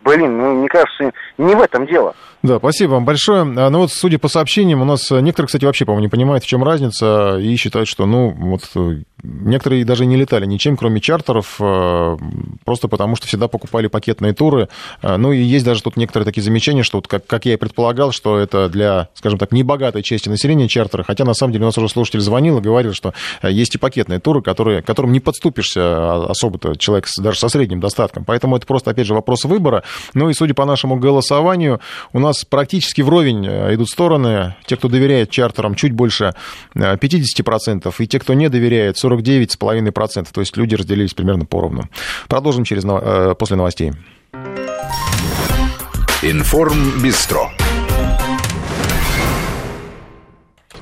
[0.02, 2.14] блин, ну, мне кажется, не в этом дело.
[2.42, 3.42] Да, спасибо вам большое.
[3.42, 6.44] А, ну вот, судя по сообщениям, у нас э, некоторые, кстати, вообще, по-моему, не понимают,
[6.44, 11.00] в чем разница, и считают, что, ну, вот э, некоторые даже не летали ничем, кроме
[11.00, 12.16] чартеров, э,
[12.64, 14.68] просто потому что всегда покупали пакетные туры.
[15.02, 18.12] Ну и есть даже тут некоторые такие замечания, что вот как, как я и предполагал,
[18.12, 21.78] что это для, скажем так, небогатой части населения чартеры, хотя на самом деле у нас
[21.78, 26.26] уже слушатель звонил и говорил, что есть и пакетные туры, которые, которым не подступишься а,
[26.30, 28.24] особо-то человек даже со средним достатком.
[28.24, 29.82] Поэтому это просто, опять же, вопрос выбора.
[30.14, 31.80] Ну и судя по нашему голосованию,
[32.12, 34.54] у нас практически вровень э, идут стороны.
[34.66, 36.32] Те, кто доверяет чартерам, чуть больше
[36.76, 40.28] 50%, э, и те, кто не доверяет, 49,5%.
[40.32, 41.88] То есть люди разделились примерно поровну.
[42.28, 43.94] Продолжим через, э, после новостей.
[46.22, 47.50] Информ Бистро.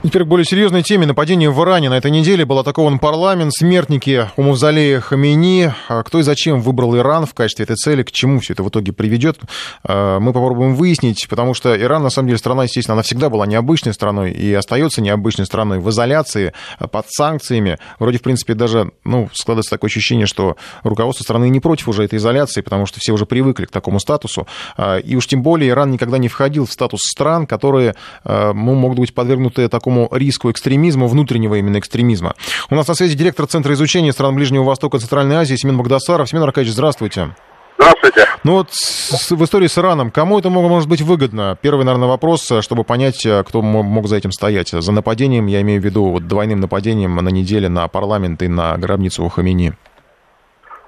[0.04, 1.06] Теперь к более серьезной теме.
[1.06, 1.88] Нападение в Иране.
[1.88, 5.72] На этой неделе был атакован парламент, смертники у мавзолея Хамини.
[5.88, 8.68] А кто и зачем выбрал Иран в качестве этой цели, к чему все это в
[8.68, 9.38] итоге приведет,
[9.82, 13.46] а, мы попробуем выяснить, потому что Иран, на самом деле, страна, естественно, она всегда была
[13.46, 16.52] необычной страной и остается необычной страной в изоляции,
[16.92, 17.78] под санкциями.
[17.98, 22.18] Вроде, в принципе, даже, ну, складывается такое ощущение, что руководство страны не против уже этой
[22.18, 24.46] изоляции, потому что все уже привыкли к такому статусу.
[24.76, 28.98] А, и уж тем более Иран никогда не входил в статус стран, которые ну, могут
[28.98, 32.34] быть подвергнуты такому такому риску экстремизма, внутреннего именно экстремизма.
[32.70, 36.28] У нас на связи директор Центра изучения стран Ближнего Востока и Центральной Азии Семен Богдасаров.
[36.28, 37.30] Семен Аркадьевич, здравствуйте.
[37.78, 38.26] Здравствуйте.
[38.44, 41.56] Ну вот с, в истории с Ираном, кому это может быть выгодно?
[41.60, 44.70] Первый, наверное, вопрос, чтобы понять, кто мог за этим стоять.
[44.70, 48.76] За нападением, я имею в виду вот двойным нападением на неделе на парламент и на
[48.76, 49.72] гробницу у Хамини.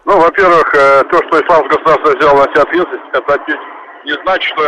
[0.05, 3.39] Ну, во-первых, э, то, что исламское государство взяло на себя ответственность, это
[4.05, 4.63] не значит, что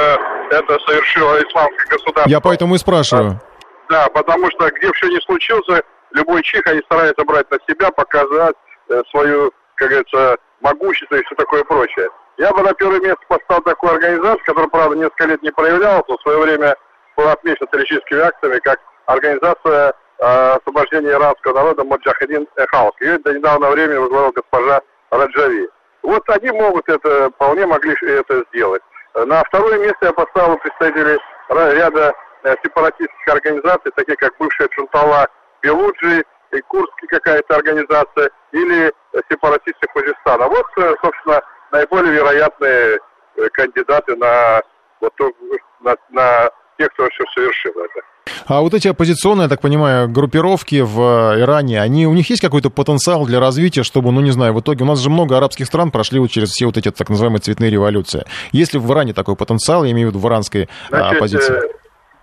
[0.50, 2.28] это совершило исламское государство.
[2.28, 3.40] Я поэтому и спрашиваю.
[3.88, 8.56] Да, потому что где что ни случился, любой чих они стараются брать на себя, показать
[8.88, 12.08] э, свою, как говорится, могущество и все такое прочее.
[12.36, 16.16] Я бы на первое место поставил такую организацию, которая, правда, несколько лет не проявлялась, но
[16.16, 16.76] в свое время
[17.16, 22.94] была отмечена террористическими акциями, как организация э, освобождения иранского народа Маджахедин Хаус.
[23.00, 25.68] Ее до недавнего времени возглавила госпожа Раджави.
[26.02, 28.82] Вот они могут это, вполне могли это сделать.
[29.14, 32.27] На второе место я поставил представителей ряда э,
[32.62, 35.28] сепаратистских организаций, такие как бывшая Чунтала
[35.62, 38.92] Белуджи, и Курский какая-то организация, или
[39.30, 40.48] сепаратисты Хузистана.
[40.48, 41.40] Вот, э, собственно,
[41.72, 42.98] наиболее вероятные
[43.36, 44.62] э, кандидаты на,
[45.00, 45.12] вот,
[45.80, 48.00] на, на тех, кто все совершил это.
[48.46, 51.00] А вот эти оппозиционные, я так понимаю, группировки в
[51.34, 54.60] э, Иране, они, у них есть какой-то потенциал для развития, чтобы, ну, не знаю, в
[54.60, 57.40] итоге у нас же много арабских стран прошли вот через все вот эти так называемые
[57.40, 58.24] цветные революции.
[58.52, 61.77] Есть ли в Иране такой потенциал, я имею в виду в иранской Значит, оппозиции?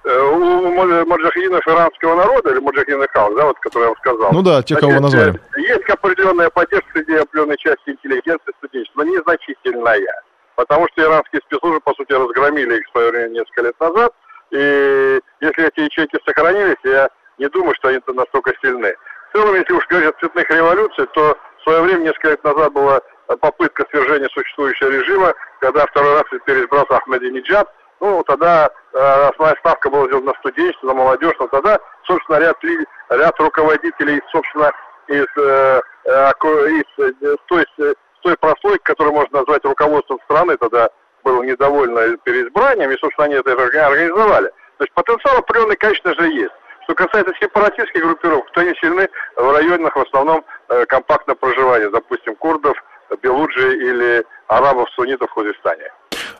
[0.06, 4.32] У маджахидинов иранского народа, или маджахидин хаус, да, вот, который я вам сказал.
[4.32, 5.39] Ну да, те, кого назвали.
[5.58, 10.24] Есть определенная поддержка среди определенной части интеллигенции студенчества, но незначительная.
[10.56, 14.13] Потому что иранские спецслужбы, по сути, разгромили их в свое время несколько лет назад.
[14.52, 18.96] И если эти ячейки сохранились, я не думаю, что они настолько сильны.
[19.30, 22.72] В целом, если уж говорить о цветных революциях, то в свое время, несколько лет назад,
[22.72, 23.02] была
[23.41, 27.68] попытка свержения существующего режима, когда второй раз переизбрался Ахмадинеджад,
[27.99, 32.58] ну, тогда э, основная ставка была сделана на студенчество, на молодежь, но тогда, собственно, ряд,
[33.10, 34.71] ряд руководителей, собственно,
[35.08, 37.65] из, э, э из, э, с, той,
[38.21, 40.89] той прослойки, которую можно назвать руководством страны, тогда
[41.23, 44.51] было недовольно переизбранием, и, собственно, они это организовали.
[44.77, 46.53] То есть потенциал определенный, конечно же, есть.
[46.84, 52.36] Что касается сепаратистских группировок, то они сильны в районах в основном э, компактного проживания, допустим,
[52.36, 52.77] курдов,
[53.21, 55.91] белуджи или арабов-суннитов в Хузистане.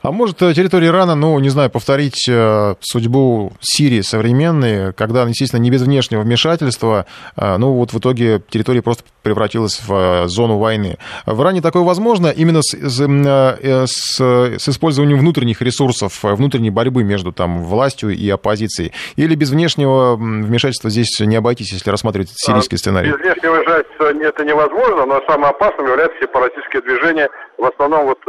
[0.06, 5.60] А может э, территория Ирана, ну, не знаю, повторить э, судьбу Сирии современной, когда, естественно,
[5.60, 11.00] не без внешнего вмешательства, э, ну, вот в итоге территория просто превратилась в зону войны.
[11.26, 17.64] В Иране такое возможно именно с, с, с использованием внутренних ресурсов, внутренней борьбы между там
[17.64, 18.94] властью и оппозицией?
[19.16, 23.10] Или без внешнего вмешательства здесь не обойтись, если рассматривать сирийский сценарий?
[23.10, 28.20] Без внешнего вмешательства это невозможно, но самое опасным является сепаратистское движение, в основном вот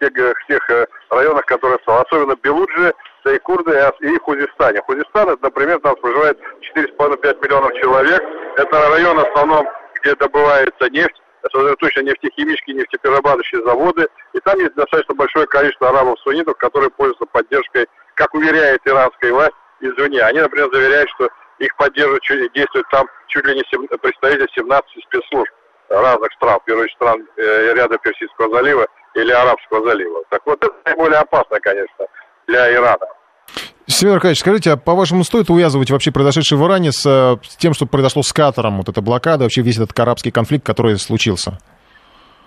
[0.00, 2.92] тех, тех э, районах, которые особенно Белуджи,
[3.24, 4.80] да и курды и Хузистане.
[4.82, 6.38] Хузистан, это, например, там проживает
[6.76, 8.22] 4,5-5 миллионов человек.
[8.56, 9.68] Это район в основном,
[10.00, 14.08] где добывается нефть, сосредоточены нефтехимические, нефтеперерабатывающие заводы.
[14.32, 20.20] И там есть достаточно большое количество арабов-суннитов, которые пользуются поддержкой, как уверяет иранская власть, извне.
[20.22, 25.52] Они, например, заверяют, что их поддерживают, действуют там чуть ли не представители 17 спецслужб
[25.90, 30.22] разных стран, в первую очередь стран э, ряда Персидского залива, или Арабского залива.
[30.30, 32.06] Так вот, это наиболее опасно, конечно,
[32.46, 33.06] для Ирана.
[33.86, 37.86] Семен Аркадьевич, скажите, а по-вашему стоит увязывать вообще произошедшее в Иране с, с тем, что
[37.86, 41.58] произошло с Катаром, вот эта блокада, вообще весь этот арабский конфликт, который случился?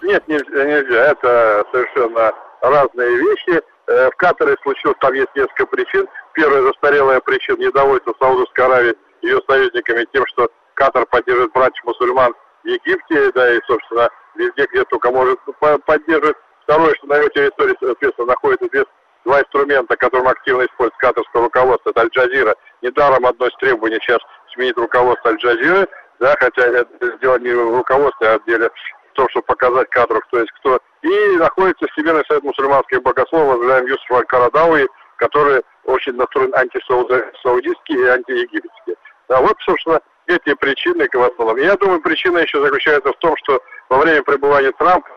[0.01, 1.11] Нет, нельзя, нельзя.
[1.11, 3.61] Это совершенно разные вещи.
[3.87, 6.07] Э, в Катаре случилось, там есть несколько причин.
[6.33, 12.67] Первая застарелая причина недовольства Саудовской Аравии ее союзниками тем, что Катар поддерживает братьев мусульман в
[12.67, 15.39] Египте, да и, собственно, везде, где только может
[15.85, 18.85] поддерживать Второе, что на его территории, соответственно, находятся две,
[19.25, 21.89] два инструмента, которым активно использует катарское руководство.
[21.89, 22.55] Это Аль-Джазира.
[22.81, 24.19] Недаром одно из требований сейчас
[24.53, 25.87] сменить руководство Аль-Джазиры,
[26.19, 30.39] да, хотя это сделано не в руководстве, а в деле в чтобы показать кадру, кто
[30.39, 30.79] есть кто.
[31.01, 38.95] И находится Всемирный совет мусульманских богословов, возглавляем Юсуф Аль-Карадауи, который очень настроен антисаудистский и антиегипетский.
[39.29, 41.57] Да, вот, собственно, эти причины в основном.
[41.57, 45.09] Я думаю, причина еще заключается в том, что во время пребывания Трампа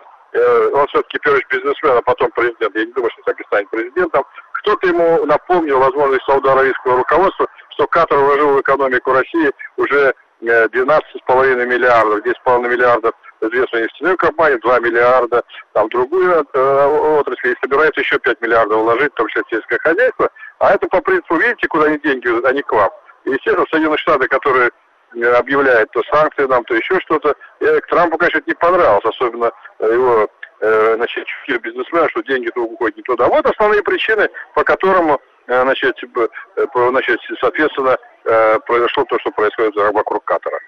[0.72, 2.75] он все-таки первый бизнесмен, а потом президент.
[2.75, 4.25] Я не думаю, что так и станет президентом.
[4.53, 11.01] Кто-то ему напомнил, возможно, из саудо-аравийского руководства, что Катар вложил в экономику России уже 12,5
[11.29, 18.01] э, миллиардов, 10,5 миллиардов известную нефтяную компанию, 2 миллиарда, там другую э, отрасль, и собирается
[18.01, 20.31] еще 5 миллиардов вложить, в том числе в сельское хозяйство.
[20.59, 22.90] А это по принципу, видите, куда они деньги, они к вам.
[23.25, 24.70] И, естественно, Соединенные Штаты, которые
[25.22, 27.35] объявляет то санкции нам, то еще что-то.
[27.61, 29.50] И к Трампу, конечно, это не понравилось, особенно
[29.81, 30.29] его
[30.61, 31.26] э, значит,
[31.62, 33.29] бизнесмена, что деньги то уходят не туда.
[33.29, 37.96] Вот основные причины, по которым э, значит, э, значит, соответственно,
[38.66, 40.59] произошло то, что происходит вокруг Катара.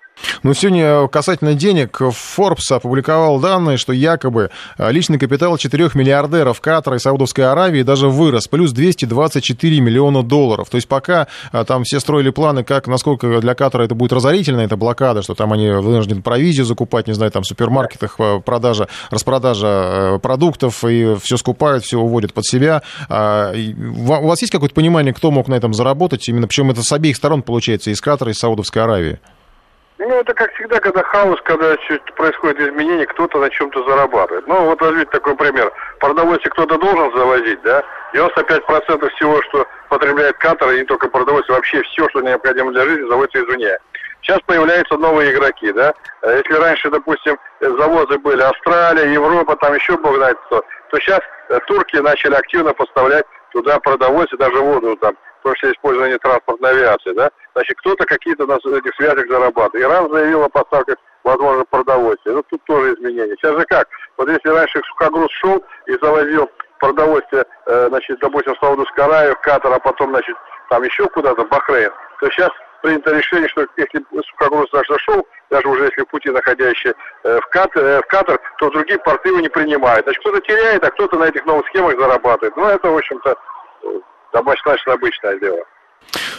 [0.42, 6.96] Ну, сегодня касательно денег, Forbes опубликовал данные, что якобы а, личный капитал 4 миллиардеров Катара
[6.96, 10.68] и Саудовской Аравии даже вырос, плюс 224 миллиона долларов.
[10.70, 14.60] То есть пока а, там все строили планы, как, насколько для Катара это будет разорительно,
[14.60, 18.88] эта блокада, что там они вынуждены провизию закупать, не знаю, там в супермаркетах а, продажа,
[19.10, 22.82] распродажа продуктов, и все скупают, все уводят под себя.
[23.08, 26.28] У вас есть какое-то понимание, кто мог на этом заработать?
[26.28, 29.18] Именно причем это с обеих сторон получается, из Катара и Саудовской Аравии.
[29.98, 31.76] Ну, это как всегда, когда хаос, когда
[32.14, 34.46] происходит изменение, кто-то на чем-то зарабатывает.
[34.46, 35.72] Ну, вот возьмите такой пример.
[35.98, 37.82] Продовольствие кто-то должен завозить, да?
[38.14, 43.08] 95% всего, что потребляет Катар, и не только продовольствие, вообще все, что необходимо для жизни,
[43.08, 43.76] заводится извне.
[44.22, 45.92] Сейчас появляются новые игроки, да?
[46.22, 51.20] А если раньше, допустим, завозы были Австралия, Европа, там еще бог знает кто, то сейчас
[51.48, 55.16] э, турки начали активно поставлять туда продовольствие, даже воду там
[55.48, 59.86] том числе использование транспортной авиации, да, значит, кто-то какие-то на этих связях зарабатывает.
[59.86, 62.32] Иран заявил о поставках, возможно, продовольствия.
[62.32, 63.34] Ну, тут тоже изменения.
[63.36, 63.88] Сейчас же как?
[64.16, 69.72] Вот если раньше сухогруз шел и завозил продовольствие, э, значит, допустим, в Саудовскую в Катар,
[69.72, 70.36] а потом, значит,
[70.68, 72.50] там еще куда-то, в Бахрейн, то сейчас
[72.82, 76.92] принято решение, что если сухогруз даже зашел, даже уже если пути находящий
[77.24, 80.04] э, в, Катар, э, в Катар, то другие порты его не принимают.
[80.04, 82.56] Значит, кто-то теряет, а кто-то на этих новых схемах зарабатывает.
[82.56, 83.36] Ну, это, в общем-то,
[84.32, 85.64] достаточно обычное дело.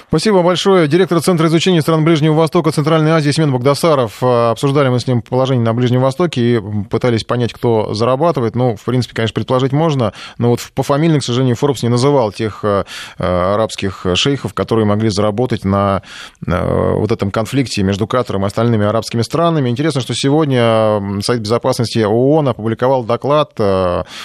[0.09, 0.87] Спасибо большое.
[0.87, 4.23] Директор Центра изучения стран Ближнего Востока, Центральной Азии Семен Богдасаров.
[4.23, 8.55] Э, обсуждали мы с ним положение на Ближнем Востоке и пытались понять, кто зарабатывает.
[8.55, 12.31] Ну, в принципе, конечно, предположить можно, но вот по фамилии, к сожалению, Форбс не называл
[12.31, 12.85] тех э,
[13.19, 16.01] э, арабских шейхов, которые могли заработать на
[16.41, 19.69] вот этом конфликте между Катаром и остальными арабскими странами.
[19.69, 23.51] Интересно, что сегодня Совет Безопасности ООН опубликовал доклад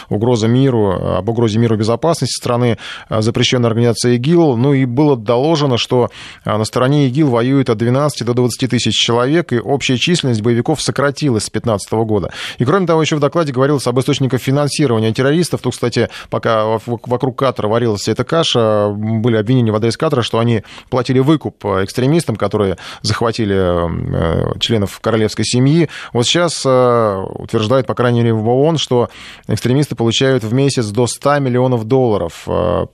[0.09, 2.79] «Угроза миру», об угрозе миру и безопасности страны,
[3.11, 4.57] запрещенной организации ИГИЛ.
[4.57, 6.11] Ну и было доложено, что
[6.45, 10.81] а, на стороне ИГИЛ воюет от 12 до 20 тысяч человек, и общая численность боевиков
[10.81, 12.31] сократилась с 2015 года.
[12.59, 15.61] И кроме того, еще в докладе говорилось об источниках финансирования террористов.
[15.61, 20.63] Тут, кстати, пока вокруг Катара варилась эта каша, были обвинения в адрес Катара, что они
[20.91, 25.89] платили выкуп экстремистам, которые захватили э, членов королевской семьи.
[26.13, 29.09] Вот сейчас э, утверждают, по крайней мере, в ООН, что
[29.49, 32.47] экстремисты получают в месяц до 100 миллионов долларов.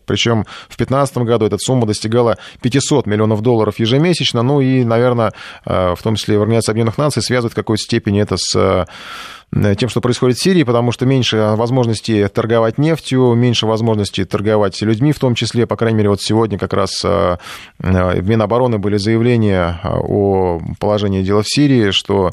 [0.06, 2.36] Причем в 2015 году эта сумма достигала
[2.70, 4.42] 500 миллионов долларов ежемесячно.
[4.42, 5.32] Ну и, наверное,
[5.64, 8.86] э, в том числе в Организации Объединенных Наций связывают в какой-то степени это с
[9.52, 14.80] э, тем, что происходит в Сирии, потому что меньше возможностей торговать нефтью, меньше возможностей торговать
[14.80, 17.36] людьми, в том числе, по крайней мере, вот сегодня как раз э,
[17.78, 22.30] в Минобороны были заявления о положении дела в Сирии, что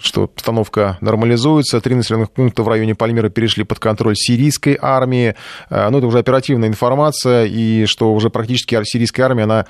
[0.00, 1.80] что обстановка нормализуется.
[1.80, 5.34] Три населенных пункта в районе Пальмира перешли под контроль сирийской армии.
[5.70, 9.66] Э, ну, это уже оперативная информация, и что уже практически сирийская армия, она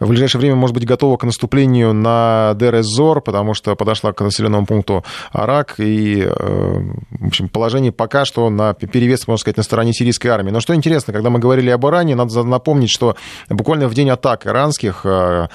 [0.00, 4.66] в ближайшее время может быть готова к наступлению на Дер-эз-Зор, потому что подошла к населенному
[4.66, 9.92] пункту Арак, и, э, в общем, положение пока что на перевес, можно сказать, на стороне
[9.92, 10.50] сирийской армии.
[10.50, 13.16] Но что интересно, когда мы говорили об Иране, надо напомнить, что
[13.48, 15.48] буквально в день атак иранских э,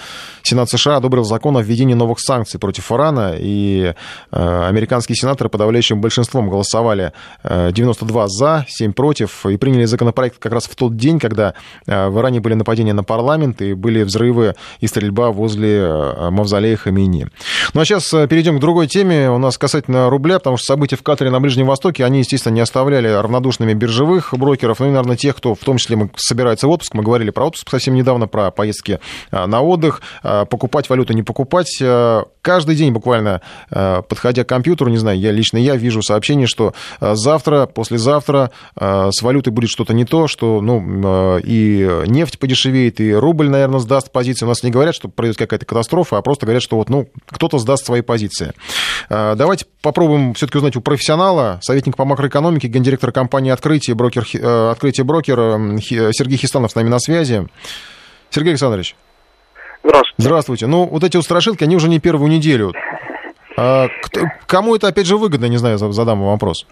[0.43, 3.08] Сенат США одобрил закон о введении новых санкций против Ирана,
[3.39, 3.93] и
[4.31, 10.53] Э, американские сенаторы подавляющим большинством голосовали 92 э, за, 7 против, и приняли законопроект как
[10.53, 11.53] раз в тот день, когда
[11.87, 15.89] э, в Иране были нападения на парламент и были взрывы и стрельба возле
[16.29, 17.27] мавзолея Хамини.
[17.73, 19.29] Ну а сейчас перейдем к другой теме.
[19.31, 22.61] У нас касательно рубля, потому что события в Катаре на Ближнем Востоке, они, естественно, не
[22.61, 26.93] оставляли равнодушными биржевых брокеров, ну и, наверное, тех, кто в том числе собирается в отпуск.
[26.93, 28.99] Мы говорили про отпуск совсем недавно, про поездки
[29.31, 31.81] на отдых, покупать валюту, не покупать.
[32.41, 37.15] Каждый день буквально подходя к компьютеру, не знаю, я лично я вижу сообщение, что э,
[37.15, 42.99] завтра, послезавтра э, с валютой будет что-то не то, что ну, э, и нефть подешевеет,
[42.99, 44.45] и рубль, наверное, сдаст позиции.
[44.45, 47.59] У нас не говорят, что произойдет какая-то катастрофа, а просто говорят, что вот, ну, кто-то
[47.59, 48.53] сдаст свои позиции.
[49.09, 54.25] Давайте попробуем все-таки узнать у профессионала, советник по макроэкономике, гендиректор компании «Открытие», брокер,
[54.71, 55.37] «Открытие брокер»
[55.79, 57.47] Сергей Хистанов с нами на связи.
[58.29, 58.95] Сергей Александрович.
[59.83, 60.15] Здравствуйте.
[60.17, 60.67] Здравствуйте.
[60.67, 62.73] Ну, вот эти устрашилки, они уже не первую неделю.
[63.57, 66.65] А, кто, кому это, опять же, выгодно, не знаю, задам вам вопрос.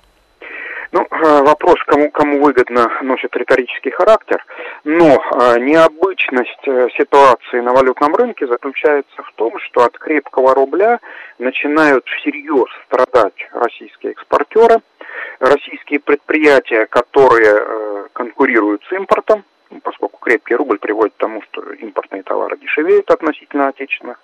[0.92, 4.44] Ну, э, вопрос, кому, кому выгодно, носит риторический характер,
[4.86, 11.00] но э, необычность э, ситуации на валютном рынке заключается в том, что от крепкого рубля
[11.40, 14.78] начинают всерьез страдать российские экспортеры,
[15.40, 19.44] российские предприятия, которые конкурируют с импортом,
[19.84, 24.20] поскольку крепкий рубль приводит к тому, что импортные товары дешевеют относительно отечественных,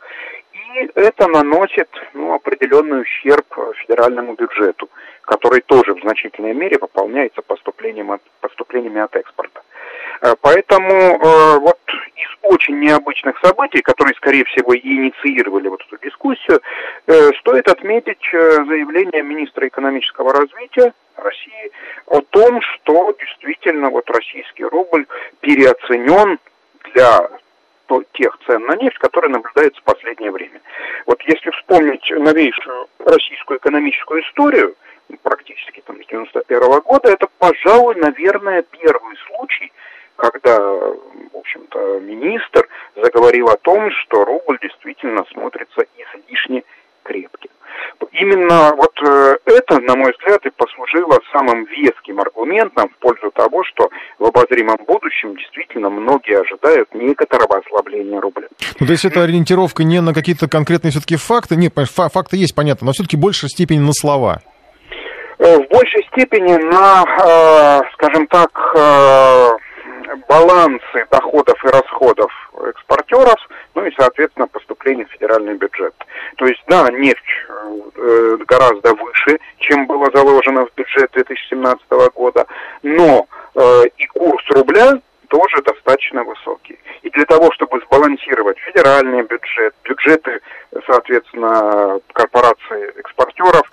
[0.53, 3.45] и это наносит ну, определенный ущерб
[3.81, 4.89] федеральному бюджету,
[5.21, 9.61] который тоже в значительной мере пополняется поступлением от, поступлениями от экспорта.
[10.41, 11.17] Поэтому
[11.59, 11.79] вот
[12.15, 16.61] из очень необычных событий, которые, скорее всего, и инициировали вот эту дискуссию,
[17.39, 21.71] стоит отметить заявление министра экономического развития России
[22.07, 25.05] о том, что действительно вот российский рубль
[25.41, 26.39] переоценен
[26.93, 27.29] для
[28.13, 30.61] тех цен на нефть, которые наблюдаются в последнее время.
[31.05, 34.75] Вот если вспомнить новейшую российскую экономическую историю,
[35.21, 39.71] практически там с 91 -го года, это, пожалуй, наверное, первый случай,
[40.15, 46.63] когда, в общем-то, министр заговорил о том, что рубль действительно смотрится излишне
[47.03, 47.49] крепким.
[48.11, 53.63] Именно вот э, это, на мой взгляд, и послужило самым веским аргументом в пользу того,
[53.63, 53.89] что
[54.19, 58.47] в обозримом будущем действительно многие ожидают некоторого ослабления рубля.
[58.79, 62.85] Ну, то есть это ориентировка не на какие-то конкретные все-таки факты, нет, факты есть, понятно,
[62.85, 64.41] но все-таки большей степени на слова.
[65.39, 68.51] Э, в большей степени на, э, скажем так,
[70.27, 72.31] балансы доходов и расходов
[72.69, 73.39] экспортеров,
[73.75, 75.93] ну и, соответственно, поступление в федеральный бюджет.
[76.37, 77.19] То есть, да, нефть
[77.95, 82.45] э, гораздо выше, чем было заложено в бюджет 2017 года,
[82.81, 84.99] но э, и курс рубля
[85.29, 86.77] тоже достаточно высокий.
[87.01, 90.41] И для того, чтобы сбалансировать федеральный бюджет, бюджеты,
[90.85, 93.69] соответственно, корпораций экспортеров,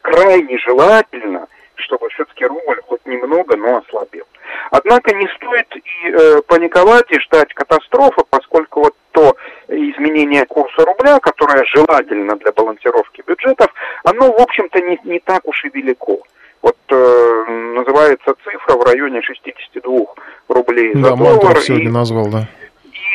[0.00, 4.24] крайне желательно, чтобы все-таки рубль хоть немного, но ослабел.
[4.70, 9.36] Однако не стоит и э, паниковать и ждать катастрофы, поскольку вот то
[9.68, 13.68] изменение курса рубля, которое желательно для балансировки бюджетов,
[14.02, 16.20] оно, в общем-то, не, не так уж и велико.
[16.62, 17.44] Вот э,
[17.76, 20.06] называется цифра в районе 62
[20.48, 21.60] рублей да, за доллар.
[21.60, 22.48] сегодня и, назвал, да.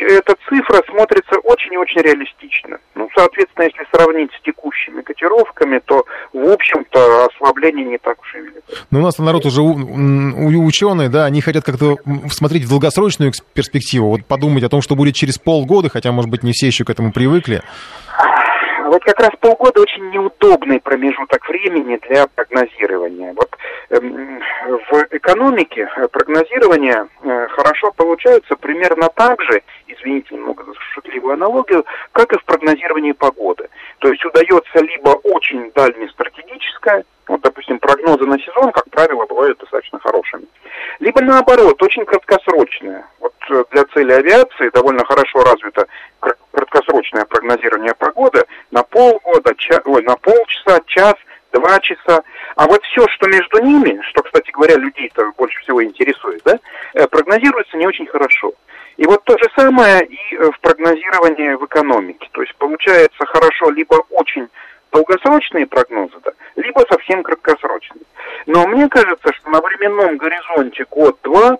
[0.05, 2.77] Эта цифра смотрится очень и очень реалистично.
[2.95, 8.39] Ну, соответственно, если сравнить с текущими котировками, то, в общем-то, ослабление не так уж и
[8.39, 8.61] велико.
[8.91, 11.97] Но у нас народ уже ученые, да, они хотят как-то
[12.29, 16.43] смотреть в долгосрочную перспективу, вот подумать о том, что будет через полгода, хотя, может быть,
[16.43, 17.61] не все еще к этому привыкли.
[18.85, 23.33] Вот как раз полгода очень неудобный промежуток времени для прогнозирования.
[23.33, 23.49] Вот
[23.89, 32.31] в экономике прогнозирование э, хорошо получается примерно так же, извините немного за шутливую аналогию, как
[32.33, 33.67] и в прогнозировании погоды.
[33.99, 39.99] То есть удается либо очень дальнестратегическое, вот, допустим, прогнозы на сезон, как правило, бывают достаточно
[39.99, 40.45] хорошими.
[40.99, 43.07] Либо наоборот, очень краткосрочное.
[43.19, 45.87] Вот э, для цели авиации довольно хорошо развито
[46.51, 51.15] краткосрочное прогнозирование погоды на полгода, ча, ой, на полчаса, час,
[51.53, 52.23] два часа.
[52.59, 56.59] А вот все, что между ними, что, кстати говоря, людей-то больше всего интересует, да,
[56.93, 58.51] э, прогнозируется не очень хорошо.
[58.97, 62.27] И вот то же самое и э, в прогнозировании в экономике.
[62.33, 64.49] То есть получается хорошо либо очень
[64.91, 68.03] долгосрочные прогнозы, да, либо совсем краткосрочные.
[68.45, 71.59] Но мне кажется, что на временном горизонте год-два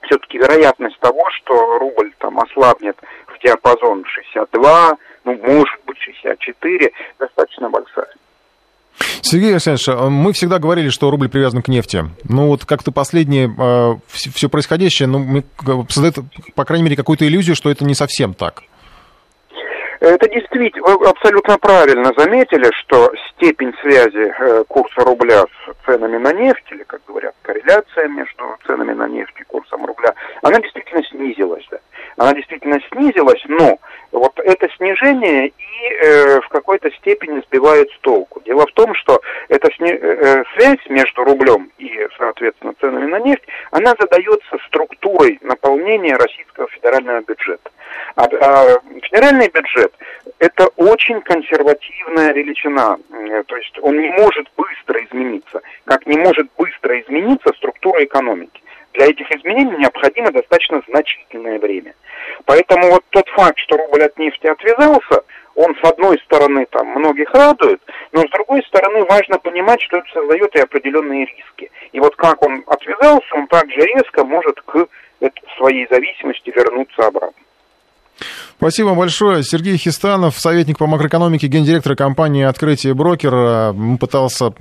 [0.00, 2.96] все-таки вероятность того, что рубль там ослабнет
[3.26, 8.14] в диапазон 62, ну, может быть, 64, достаточно большая.
[9.22, 12.04] Сергей Александрович, а мы всегда говорили, что рубль привязан к нефти.
[12.24, 15.42] Ну вот как-то последнее э, все происходящее ну,
[15.88, 16.16] создает,
[16.54, 18.62] по крайней мере, какую-то иллюзию, что это не совсем так.
[20.00, 26.32] Это действительно, вы абсолютно правильно заметили, что степень связи э, курса рубля с ценами на
[26.32, 31.64] нефть, или, как говорят, корреляция между ценами на нефть и курсом рубля, она действительно снизилась.
[31.70, 31.78] Да.
[32.18, 33.78] Она действительно снизилась, но
[34.18, 35.52] вот это снижение и
[36.02, 38.40] э, в какой-то степени сбивает с толку.
[38.44, 39.90] Дело в том, что эта сни...
[39.90, 46.68] Э, э, связь между рублем и, соответственно, ценами на нефть, она задается структурой наполнения российского
[46.68, 47.70] федерального бюджета.
[48.16, 49.92] А, а федеральный бюджет–
[50.38, 52.98] это очень консервативная величина,
[53.46, 58.62] то есть он не может быстро измениться, как не может быстро измениться структура экономики.
[58.96, 61.94] Для этих изменений необходимо достаточно значительное время.
[62.46, 65.22] Поэтому вот тот факт, что рубль от нефти отвязался,
[65.54, 67.80] он с одной стороны там многих радует,
[68.12, 71.70] но с другой стороны важно понимать, что это создает и определенные риски.
[71.92, 74.88] И вот как он отвязался, он также резко может к
[75.58, 77.35] своей зависимости вернуться обратно.
[78.58, 79.42] Спасибо большое.
[79.42, 83.74] Сергей Хистанов, советник по макроэкономике, гендиректор компании «Открытие брокер».
[84.00, 84.54] Пытался,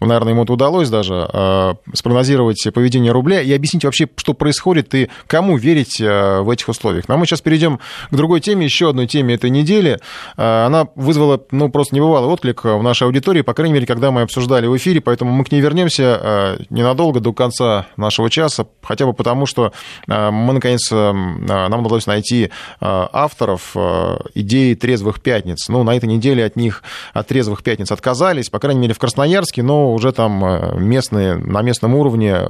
[0.00, 5.08] наверное, ему это удалось даже, э, спрогнозировать поведение рубля и объяснить вообще, что происходит и
[5.28, 7.08] кому верить э, в этих условиях.
[7.08, 7.78] Но мы сейчас перейдем
[8.10, 10.00] к другой теме, еще одной теме этой недели.
[10.36, 14.66] Она вызвала, ну, просто небывалый отклик в нашей аудитории, по крайней мере, когда мы обсуждали
[14.66, 19.46] в эфире, поэтому мы к ней вернемся ненадолго, до конца нашего часа, хотя бы потому,
[19.46, 19.72] что
[20.06, 22.50] мы, наконец, нам удалось найти
[23.12, 23.76] авторов
[24.34, 25.68] идеи трезвых пятниц.
[25.68, 26.82] Ну, на этой неделе от них,
[27.12, 31.94] от трезвых пятниц отказались, по крайней мере, в Красноярске, но уже там местные, на местном
[31.94, 32.40] уровне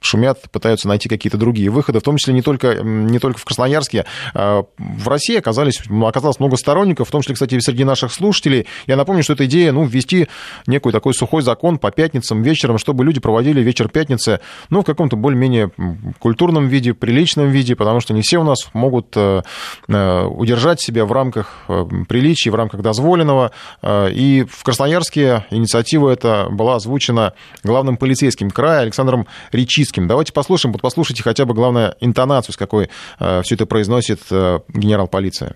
[0.00, 4.06] шумят, пытаются найти какие-то другие выходы, в том числе не только, не только в Красноярске.
[4.34, 8.66] В России оказались, оказалось много сторонников, в том числе, кстати, среди наших слушателей.
[8.86, 10.28] Я напомню, что эта идея, ну, ввести
[10.66, 15.16] некий такой сухой закон по пятницам вечером, чтобы люди проводили вечер пятницы, ну, в каком-то
[15.16, 15.70] более-менее
[16.18, 19.42] культурном виде, приличном виде, потому что не все у нас могут э, э,
[19.88, 23.52] удержать себя в рамках э, приличий, в рамках дозволенного.
[23.84, 30.06] И в Красноярске инициатива эта была озвучена главным полицейским края Александром Речицким.
[30.08, 35.54] Давайте послушаем, вот послушайте хотя бы, главное, интонацию, с какой все это произносит генерал полиции.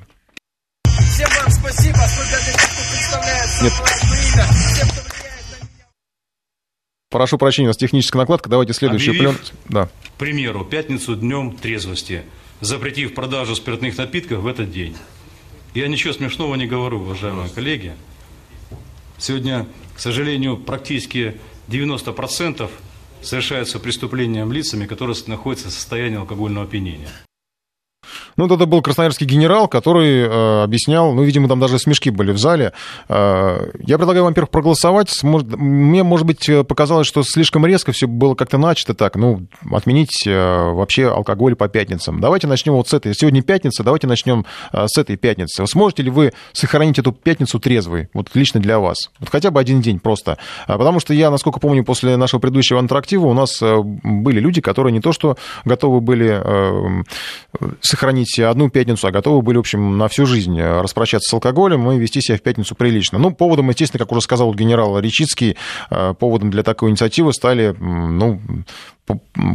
[0.84, 1.98] Всем вам спасибо,
[3.62, 3.72] Нет.
[7.10, 8.48] Прошу прощения, у нас техническая накладка.
[8.48, 9.40] Давайте следующую пленку.
[9.68, 9.86] Да.
[9.86, 12.22] К примеру, пятницу днем трезвости,
[12.60, 14.96] запретив продажу спиртных напитков в этот день.
[15.74, 17.94] Я ничего смешного не говорю, уважаемые коллеги.
[19.18, 22.70] Сегодня, к сожалению, практически 90%
[23.22, 27.10] совершаются преступлением лицами, которые находятся в состоянии алкогольного опьянения.
[28.40, 32.38] Ну, это был красноярский генерал, который э, объяснял, ну, видимо, там даже смешки были в
[32.38, 32.72] зале.
[33.06, 35.22] Э, я предлагаю во-первых, проголосовать.
[35.22, 40.26] Может, мне, может быть, показалось, что слишком резко все было как-то начато так, ну, отменить
[40.26, 42.22] э, вообще алкоголь по пятницам.
[42.22, 43.14] Давайте начнем вот с этой.
[43.14, 45.66] Сегодня пятница, давайте начнем э, с этой пятницы.
[45.66, 49.10] Сможете ли вы сохранить эту пятницу трезвой, вот лично для вас?
[49.18, 50.38] Вот хотя бы один день просто.
[50.66, 54.62] А, потому что я, насколько помню, после нашего предыдущего интерактива у нас э, были люди,
[54.62, 55.36] которые не то что
[55.66, 57.02] готовы были э,
[57.82, 61.32] сохранить сохранить одну пятницу, а готовы были, в общем, на всю жизнь э, распрощаться с
[61.32, 63.18] алкоголем и вести себя в пятницу прилично.
[63.18, 65.56] Ну, поводом, естественно, как уже сказал генерал Речицкий,
[65.90, 68.40] э, поводом для такой инициативы стали, ну,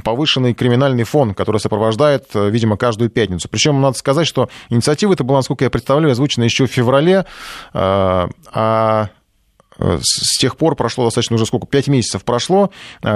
[0.03, 3.47] повышенный криминальный фон, который сопровождает, э, видимо, каждую пятницу.
[3.49, 7.25] Причем надо сказать, что инициатива эта была, насколько я представляю, озвучена еще в феврале,
[7.73, 9.09] а
[9.77, 12.71] с тех пор прошло достаточно уже сколько, пять месяцев прошло.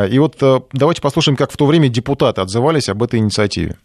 [0.10, 0.36] И вот
[0.74, 3.78] давайте послушаем, как в то время депутаты отзывались об этой инициативе.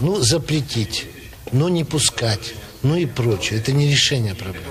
[0.00, 1.06] Ну, запретить,
[1.52, 3.60] но не пускать, ну и прочее.
[3.60, 4.66] Это не решение проблемы.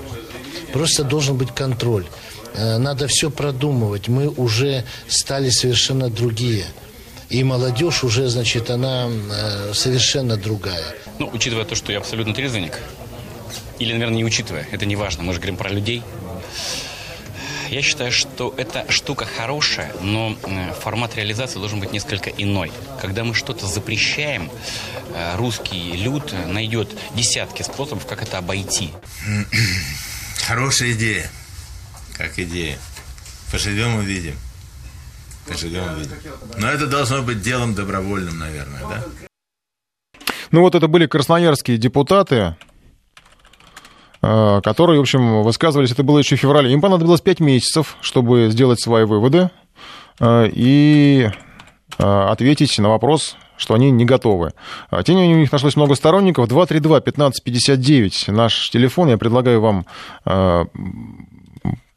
[0.72, 2.06] Просто должен быть контроль.
[2.54, 4.08] Э, надо все продумывать.
[4.08, 6.64] Мы уже стали совершенно другие.
[7.28, 10.84] И молодежь уже, значит, она э, совершенно другая.
[11.18, 12.78] Ну, учитывая то, что я абсолютно трезвенник,
[13.78, 16.02] или, наверное, не учитывая, это не важно, мы же говорим про людей,
[17.70, 22.72] я считаю, что эта штука хорошая, но э, формат реализации должен быть несколько иной.
[23.00, 24.50] Когда мы что-то запрещаем,
[25.14, 28.90] э, русский люд найдет десятки способов, как это обойти.
[30.46, 31.30] Хорошая идея.
[32.16, 32.78] Как идея.
[33.52, 34.36] Поживем увидим.
[35.46, 36.16] Поживем увидим.
[36.56, 39.04] Но это должно быть делом добровольным, наверное, да?
[40.50, 42.56] Ну вот это были красноярские депутаты,
[44.20, 46.72] которые, в общем, высказывались, это было еще в феврале.
[46.72, 49.50] Им понадобилось 5 месяцев, чтобы сделать свои выводы
[50.18, 51.30] э, и
[51.98, 54.52] э, ответить на вопрос, что они не готовы.
[55.04, 56.48] Тем не менее, у них нашлось много сторонников.
[56.48, 59.08] 232-1559 наш телефон.
[59.08, 59.86] Я предлагаю вам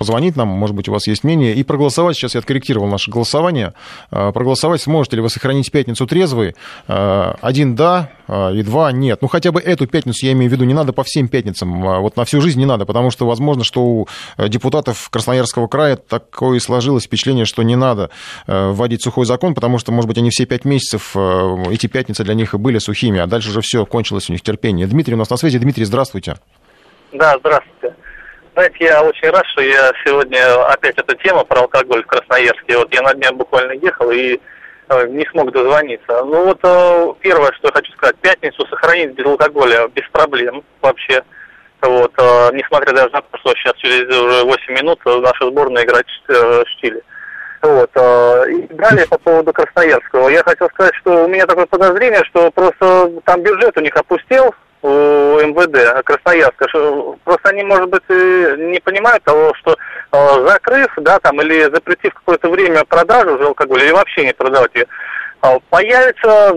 [0.03, 2.17] позвонить нам, может быть, у вас есть мнение, и проголосовать.
[2.17, 3.73] Сейчас я откорректировал наше голосование.
[4.11, 6.55] А, проголосовать сможете ли вы сохранить пятницу трезвой?
[6.89, 9.19] А, один да, а, и два нет.
[9.21, 11.81] Ну, хотя бы эту пятницу, я имею в виду, не надо по всем пятницам.
[12.01, 16.59] Вот на всю жизнь не надо, потому что, возможно, что у депутатов Красноярского края такое
[16.59, 18.09] сложилось впечатление, что не надо
[18.45, 22.53] вводить сухой закон, потому что, может быть, они все пять месяцев, эти пятницы для них
[22.53, 24.85] и были сухими, а дальше уже все кончилось у них терпение.
[24.85, 25.59] Дмитрий у нас на связи.
[25.59, 26.35] Дмитрий, здравствуйте.
[27.13, 27.95] Да, здравствуйте.
[28.53, 32.77] Знаете, я очень рад, что я сегодня опять эта тема про алкоголь в Красноярске.
[32.77, 34.39] Вот я на днях буквально ехал и
[34.89, 36.23] э, не смог дозвониться.
[36.23, 41.23] Ну вот э, первое, что я хочу сказать, пятницу сохранить без алкоголя без проблем вообще.
[41.81, 46.05] Вот, э, несмотря даже на то, что сейчас через уже 8 минут наша сборная играет
[46.27, 47.01] в Чили.
[47.63, 47.89] Вот.
[48.49, 50.29] И далее по поводу Красноярского.
[50.29, 54.53] Я хотел сказать, что у меня такое подозрение, что просто там бюджет у них опустел,
[54.83, 56.67] у МВД Красноярска.
[57.23, 59.75] Просто они, может быть, не понимают того, что
[60.11, 64.75] э, закрыв, да, там, или запретив какое-то время продажу уже алкоголя, или вообще не продавать
[64.75, 64.85] ее,
[65.41, 66.53] э, появится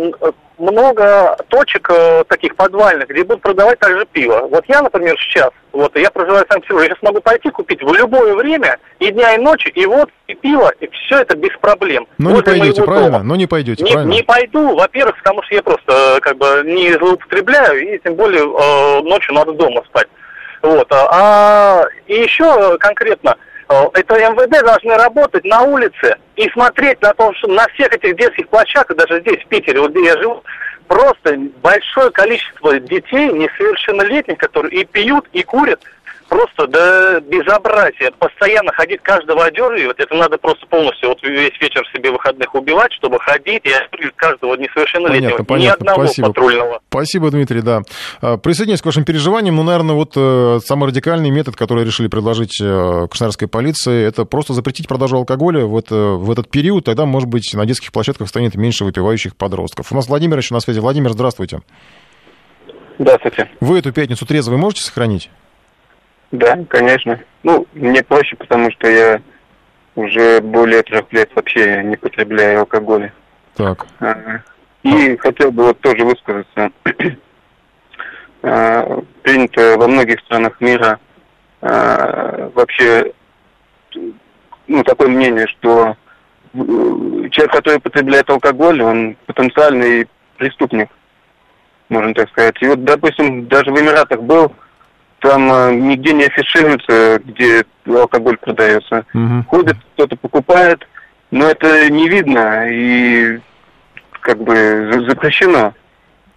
[0.58, 4.48] много точек э, таких подвальных, где будут продавать также пиво.
[4.50, 8.34] Вот я, например, сейчас, вот я проживаю в Санкт-Петербурге, я смогу пойти купить в любое
[8.34, 12.06] время, и дня, и ночи, и вот, и пиво, и все это без проблем.
[12.18, 13.10] Но не пойдете, правильно?
[13.10, 13.24] Дома.
[13.24, 14.12] Но не пойдете, не, правильно?
[14.12, 18.42] Не пойду, во-первых, потому что я просто э, как бы не злоупотребляю, и тем более
[18.42, 20.08] э, ночью надо дома спать.
[20.62, 20.90] Вот.
[20.90, 27.12] А, а и еще конкретно, Э, это МВД должны работать на улице и смотреть на
[27.14, 30.42] то, что на всех этих детских площадках, даже здесь, в Питере, вот где я живу,
[30.86, 35.80] просто большое количество детей несовершеннолетних, которые и пьют, и курят,
[36.28, 38.10] просто до безобразия.
[38.18, 43.18] Постоянно ходить каждого одергивать, это надо просто полностью вот весь вечер себе выходных убивать, чтобы
[43.20, 45.42] ходить и одергивать каждого несовершеннолетнего.
[45.42, 45.90] Понятно, Ни понятно.
[45.92, 46.28] одного Спасибо.
[46.28, 46.80] патрульного.
[46.88, 47.82] Спасибо, Дмитрий, да.
[48.20, 49.56] А, Присоединяюсь к вашим переживаниям.
[49.56, 54.52] Ну, наверное, вот э, самый радикальный метод, который решили предложить э, Красноярской полиции, это просто
[54.52, 56.84] запретить продажу алкоголя в, это, в этот период.
[56.84, 59.92] Тогда, может быть, на детских площадках станет меньше выпивающих подростков.
[59.92, 60.80] У нас Владимир еще на связи.
[60.80, 61.60] Владимир, здравствуйте.
[62.98, 63.50] Здравствуйте.
[63.60, 65.30] Вы эту пятницу трезвый можете сохранить?
[66.32, 67.20] Да, конечно.
[67.42, 69.20] Ну, мне проще, потому что я
[69.94, 73.12] уже более трех лет вообще не потребляю алкоголя.
[73.54, 73.86] Так.
[74.00, 74.40] А,
[74.82, 76.70] И хотел бы вот тоже высказаться.
[78.42, 81.00] А, Принято во многих странах мира
[81.62, 83.12] а, вообще
[84.68, 85.96] ну, такое мнение, что
[86.54, 86.58] э,
[87.30, 90.06] человек, который потребляет алкоголь, он потенциальный
[90.36, 90.90] преступник,
[91.88, 92.56] можно так сказать.
[92.60, 94.52] И вот, допустим, даже в Эмиратах был,
[95.20, 99.04] там э, нигде не афишируется, где алкоголь продается.
[99.48, 100.86] Ходит, кто-то покупает,
[101.30, 103.40] но это не видно и
[104.20, 104.54] как бы
[104.92, 105.74] за- запрещено.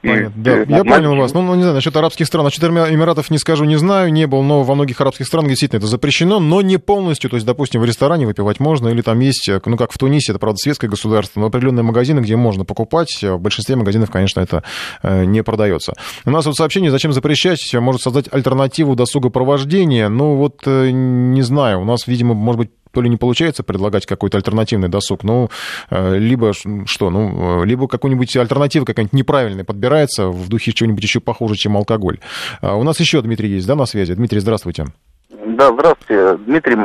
[0.01, 1.33] Понятно, да, я понял вас.
[1.33, 2.45] Ну, ну, не знаю, насчет арабских стран.
[2.45, 5.79] Насчет Эми- Эмиратов не скажу, не знаю, не был, но во многих арабских странах действительно
[5.79, 7.29] это запрещено, но не полностью.
[7.29, 10.31] То есть, допустим, в ресторане выпивать можно, или там есть, э, ну, как в Тунисе,
[10.31, 13.09] это, правда, светское государство, но определенные магазины, где можно покупать.
[13.21, 14.63] В большинстве магазинов, конечно, это
[15.03, 15.93] э, не продается.
[16.23, 20.07] У нас вот сообщение, зачем запрещать, может создать альтернативу досугопровождения.
[20.07, 24.05] Ну, вот, э, не знаю, у нас, видимо, может быть, то ли не получается предлагать
[24.05, 25.49] какой-то альтернативный досуг, ну,
[25.89, 26.53] э, либо
[26.85, 31.77] что, ну, э, либо какую-нибудь альтернатива какая-нибудь неправильная подбирается в духе чего-нибудь еще похуже, чем
[31.77, 32.19] алкоголь.
[32.61, 34.13] А У нас еще Дмитрий есть, да, на связи?
[34.13, 34.85] Дмитрий, здравствуйте.
[35.29, 36.77] Да, здравствуйте, Дмитрий.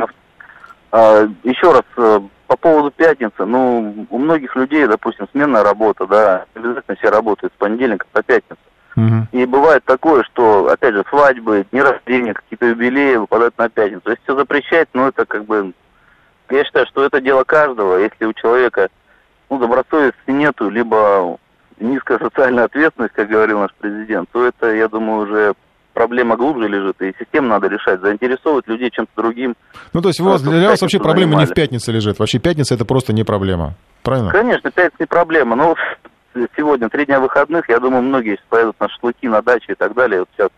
[0.91, 3.45] А, еще раз, э, по поводу пятницы.
[3.45, 8.59] Ну, у многих людей, допустим, сменная работа, да, обязательно все работают с понедельника по пятницу.
[9.33, 14.03] И бывает такое, что, опять же, свадьбы, дни рождения, какие-то юбилеи выпадают на пятницу.
[14.05, 15.73] Если все запрещать, ну, это как бы...
[16.49, 17.97] Я считаю, что это дело каждого.
[17.97, 18.89] Если у человека,
[19.49, 21.37] ну, добросовестности нету, либо
[21.79, 25.53] низкая социальная ответственность, как говорил наш президент, то это, я думаю, уже
[25.93, 29.55] проблема глубже лежит, и систему надо решать, заинтересовывать людей чем-то другим.
[29.93, 31.53] Ну, то есть у вас, для вас вообще проблема не в занимали.
[31.55, 32.19] пятнице лежит.
[32.19, 33.75] Вообще пятница это просто не проблема.
[34.03, 34.31] Правильно?
[34.31, 38.79] Конечно, пятница не проблема, но вот сегодня три дня выходных, я думаю, многие сейчас поедут
[38.79, 40.19] на шашлыки, на дачи и так далее.
[40.19, 40.49] Вот сейчас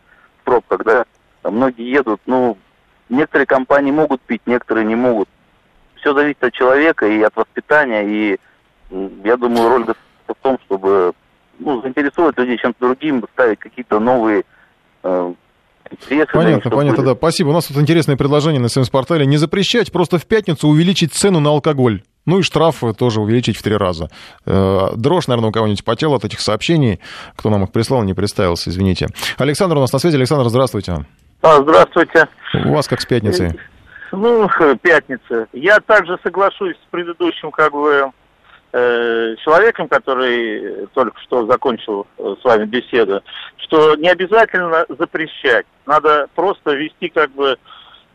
[0.42, 1.06] в пробках, да,
[1.44, 2.58] многие едут, ну,
[3.10, 5.30] некоторые компании могут пить, некоторые не могут.
[6.08, 8.38] Все зависит от человека и от воспитания, и
[9.26, 9.86] я думаю, роль
[10.26, 11.12] в том, чтобы
[11.60, 14.44] ну, заинтересовать людей чем-то другим, ставить какие-то новые
[15.04, 15.34] э,
[15.92, 16.20] интересы.
[16.20, 17.14] них, Понятно, понятно, были.
[17.14, 17.16] да.
[17.16, 17.50] Спасибо.
[17.50, 19.26] У нас тут интересное предложение на СМС-портале.
[19.26, 22.04] Не запрещать, просто в пятницу увеличить цену на алкоголь.
[22.26, 24.08] Ну и штрафы тоже увеличить в три раза.
[24.46, 27.02] Э, Дрожь, наверное, у кого-нибудь потел от этих сообщений.
[27.36, 29.08] Кто нам их прислал, не представился, извините.
[29.38, 30.16] Александр у нас на связи.
[30.16, 31.06] Александр, здравствуйте.
[31.42, 32.30] А, здравствуйте.
[32.64, 33.60] У вас как с пятницей?
[34.12, 34.50] Ну,
[34.82, 35.48] пятница.
[35.54, 38.12] Я также соглашусь с предыдущим, как бы,
[38.74, 43.22] э, человеком, который только что закончил э, с вами беседу,
[43.58, 45.66] что не обязательно запрещать.
[45.86, 47.58] Надо просто вести, как бы,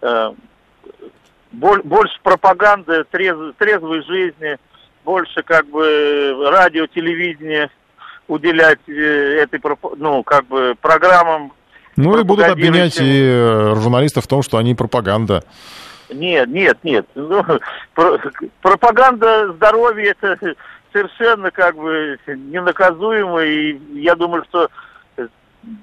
[0.03, 0.33] э,
[1.53, 4.59] боль- больше пропаганды трезв- трезвой жизни,
[5.05, 7.71] больше, как бы, радио, телевидение
[8.29, 9.61] уделять э, этой,
[9.97, 11.53] ну, как бы, программам
[11.97, 15.45] Ну и будут обвинять и э, журналистов в том, что они пропаганда.
[16.11, 17.07] Нет, нет, нет.
[17.15, 17.45] Ну,
[17.95, 18.19] про-
[18.61, 20.55] пропаганда здоровья это
[20.93, 23.41] совершенно как бы ненаказуемо.
[23.43, 24.69] И я думаю, что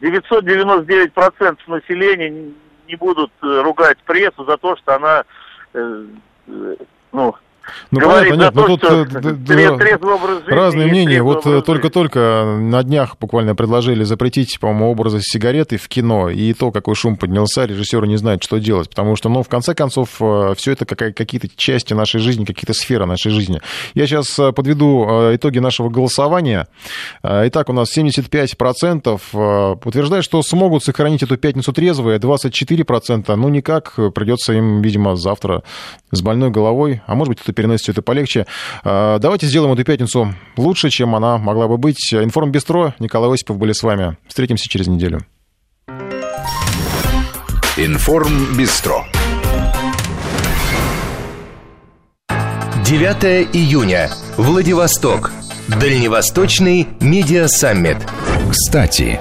[0.02, 2.52] 999% населения
[2.88, 5.24] не будут ругать прессу за то, что она
[5.74, 6.06] э,
[6.48, 6.76] э,
[7.12, 7.36] ну,
[7.92, 11.22] Ну, говорит понятно, ну то, тут э, жизни разные мнения.
[11.22, 16.30] Вот э, только-только на днях буквально предложили запретить, по-моему, образы сигареты в кино.
[16.30, 18.90] И то, какой шум поднялся, режиссеры не знают, что делать.
[18.90, 23.32] Потому что, ну, в конце концов, все это какие-то части нашей жизни, какие-то сферы нашей
[23.32, 23.62] жизни.
[23.94, 26.68] Я сейчас подведу э, итоги нашего голосования.
[27.24, 33.50] Э, Итак, у нас 75% э, утверждают, что смогут сохранить эту пятницу трезвые, 24%, ну,
[33.50, 35.64] никак, придется им, видимо, завтра
[36.12, 38.46] с больной головой, а может быть, кто-то переносит все это полегче.
[38.86, 42.14] Э, Давайте сделаем эту пятницу лучше, чем она могла бы быть.
[42.14, 44.16] Информбистро, Николай Осипов были с вами.
[44.30, 45.20] Встретимся через неделю.
[47.76, 49.06] Информбистро.
[52.86, 54.10] 9 июня.
[54.38, 55.32] Владивосток.
[55.68, 57.98] Дальневосточный медиа-саммит.
[58.50, 59.20] Кстати,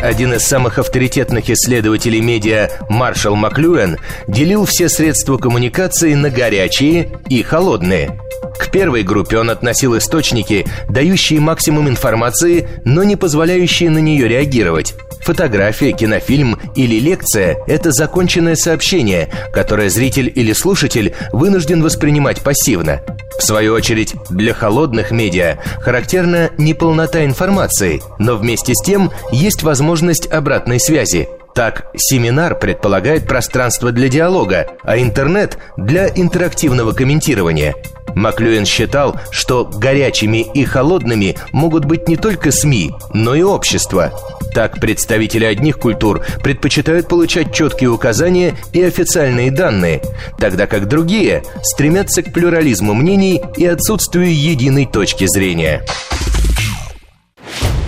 [0.00, 3.96] Один из самых авторитетных исследователей медиа Маршал Маклюэн
[4.28, 8.20] делил все средства коммуникации на горячие и холодные.
[8.58, 14.94] К первой группе он относил источники, дающие максимум информации но не позволяющие на нее реагировать.
[15.26, 23.00] Фотография, кинофильм или лекция– это законченное сообщение, которое зритель или слушатель вынужден воспринимать пассивно.
[23.36, 30.30] В свою очередь, для холодных медиа характерна неполнота информации, но вместе с тем есть возможность
[30.30, 31.28] обратной связи.
[31.56, 37.74] Так, семинар предполагает пространство для диалога, а интернет– для интерактивного комментирования–
[38.14, 44.12] Маклюэн считал, что горячими и холодными могут быть не только СМИ, но и общество.
[44.54, 50.00] Так представители одних культур предпочитают получать четкие указания и официальные данные,
[50.38, 55.84] тогда как другие стремятся к плюрализму мнений и отсутствию единой точки зрения.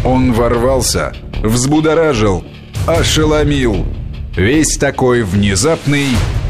[0.04, 2.44] Он ворвался, взбудоражил,
[2.88, 3.84] ошеломил.
[4.34, 6.06] Весь такой внезапный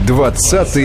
[0.07, 0.77] 20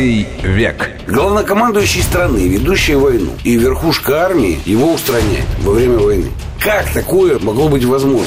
[0.41, 0.89] век.
[1.07, 6.31] Главнокомандующий страны, ведущий войну, и верхушка армии его устраняет во время войны.
[6.59, 8.25] Как такое могло быть возможно?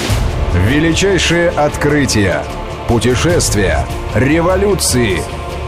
[0.71, 2.45] Величайшие открытия,
[2.87, 5.21] путешествия, революции,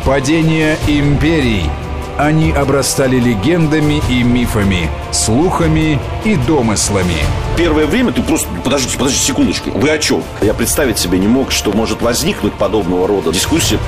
[0.04, 1.64] падение империй–
[2.18, 7.14] они обрастали легендами и мифами, слухами и домыслами.
[7.56, 8.48] Первое время ты просто...
[8.64, 9.70] Подождите, подождите секундочку.
[9.70, 10.22] Вы о чем?
[10.42, 13.78] Я представить себе не мог, что может возникнуть подобного рода дискуссия.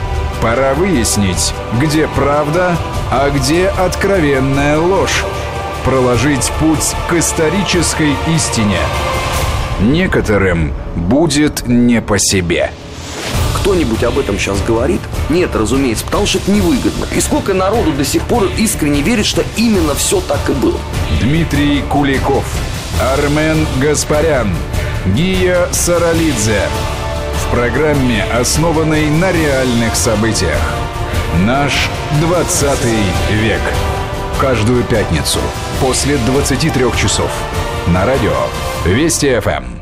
[0.40, 2.76] Пора выяснить, где правда,
[3.10, 5.24] а где откровенная ложь.
[5.84, 8.78] Проложить путь к исторической истине.
[9.80, 12.70] Некоторым будет не по себе
[13.54, 15.00] кто-нибудь об этом сейчас говорит?
[15.28, 17.06] Нет, разумеется, потому что это невыгодно.
[17.14, 20.78] И сколько народу до сих пор искренне верит, что именно все так и было.
[21.20, 22.44] Дмитрий Куликов,
[23.00, 24.54] Армен Гаспарян,
[25.14, 26.62] Гия Саралидзе.
[27.34, 30.60] В программе, основанной на реальных событиях.
[31.46, 31.88] Наш
[32.20, 32.78] 20
[33.30, 33.60] век.
[34.40, 35.38] Каждую пятницу
[35.80, 37.30] после 23 часов
[37.86, 38.32] на радио
[38.84, 39.79] Вести ФМ.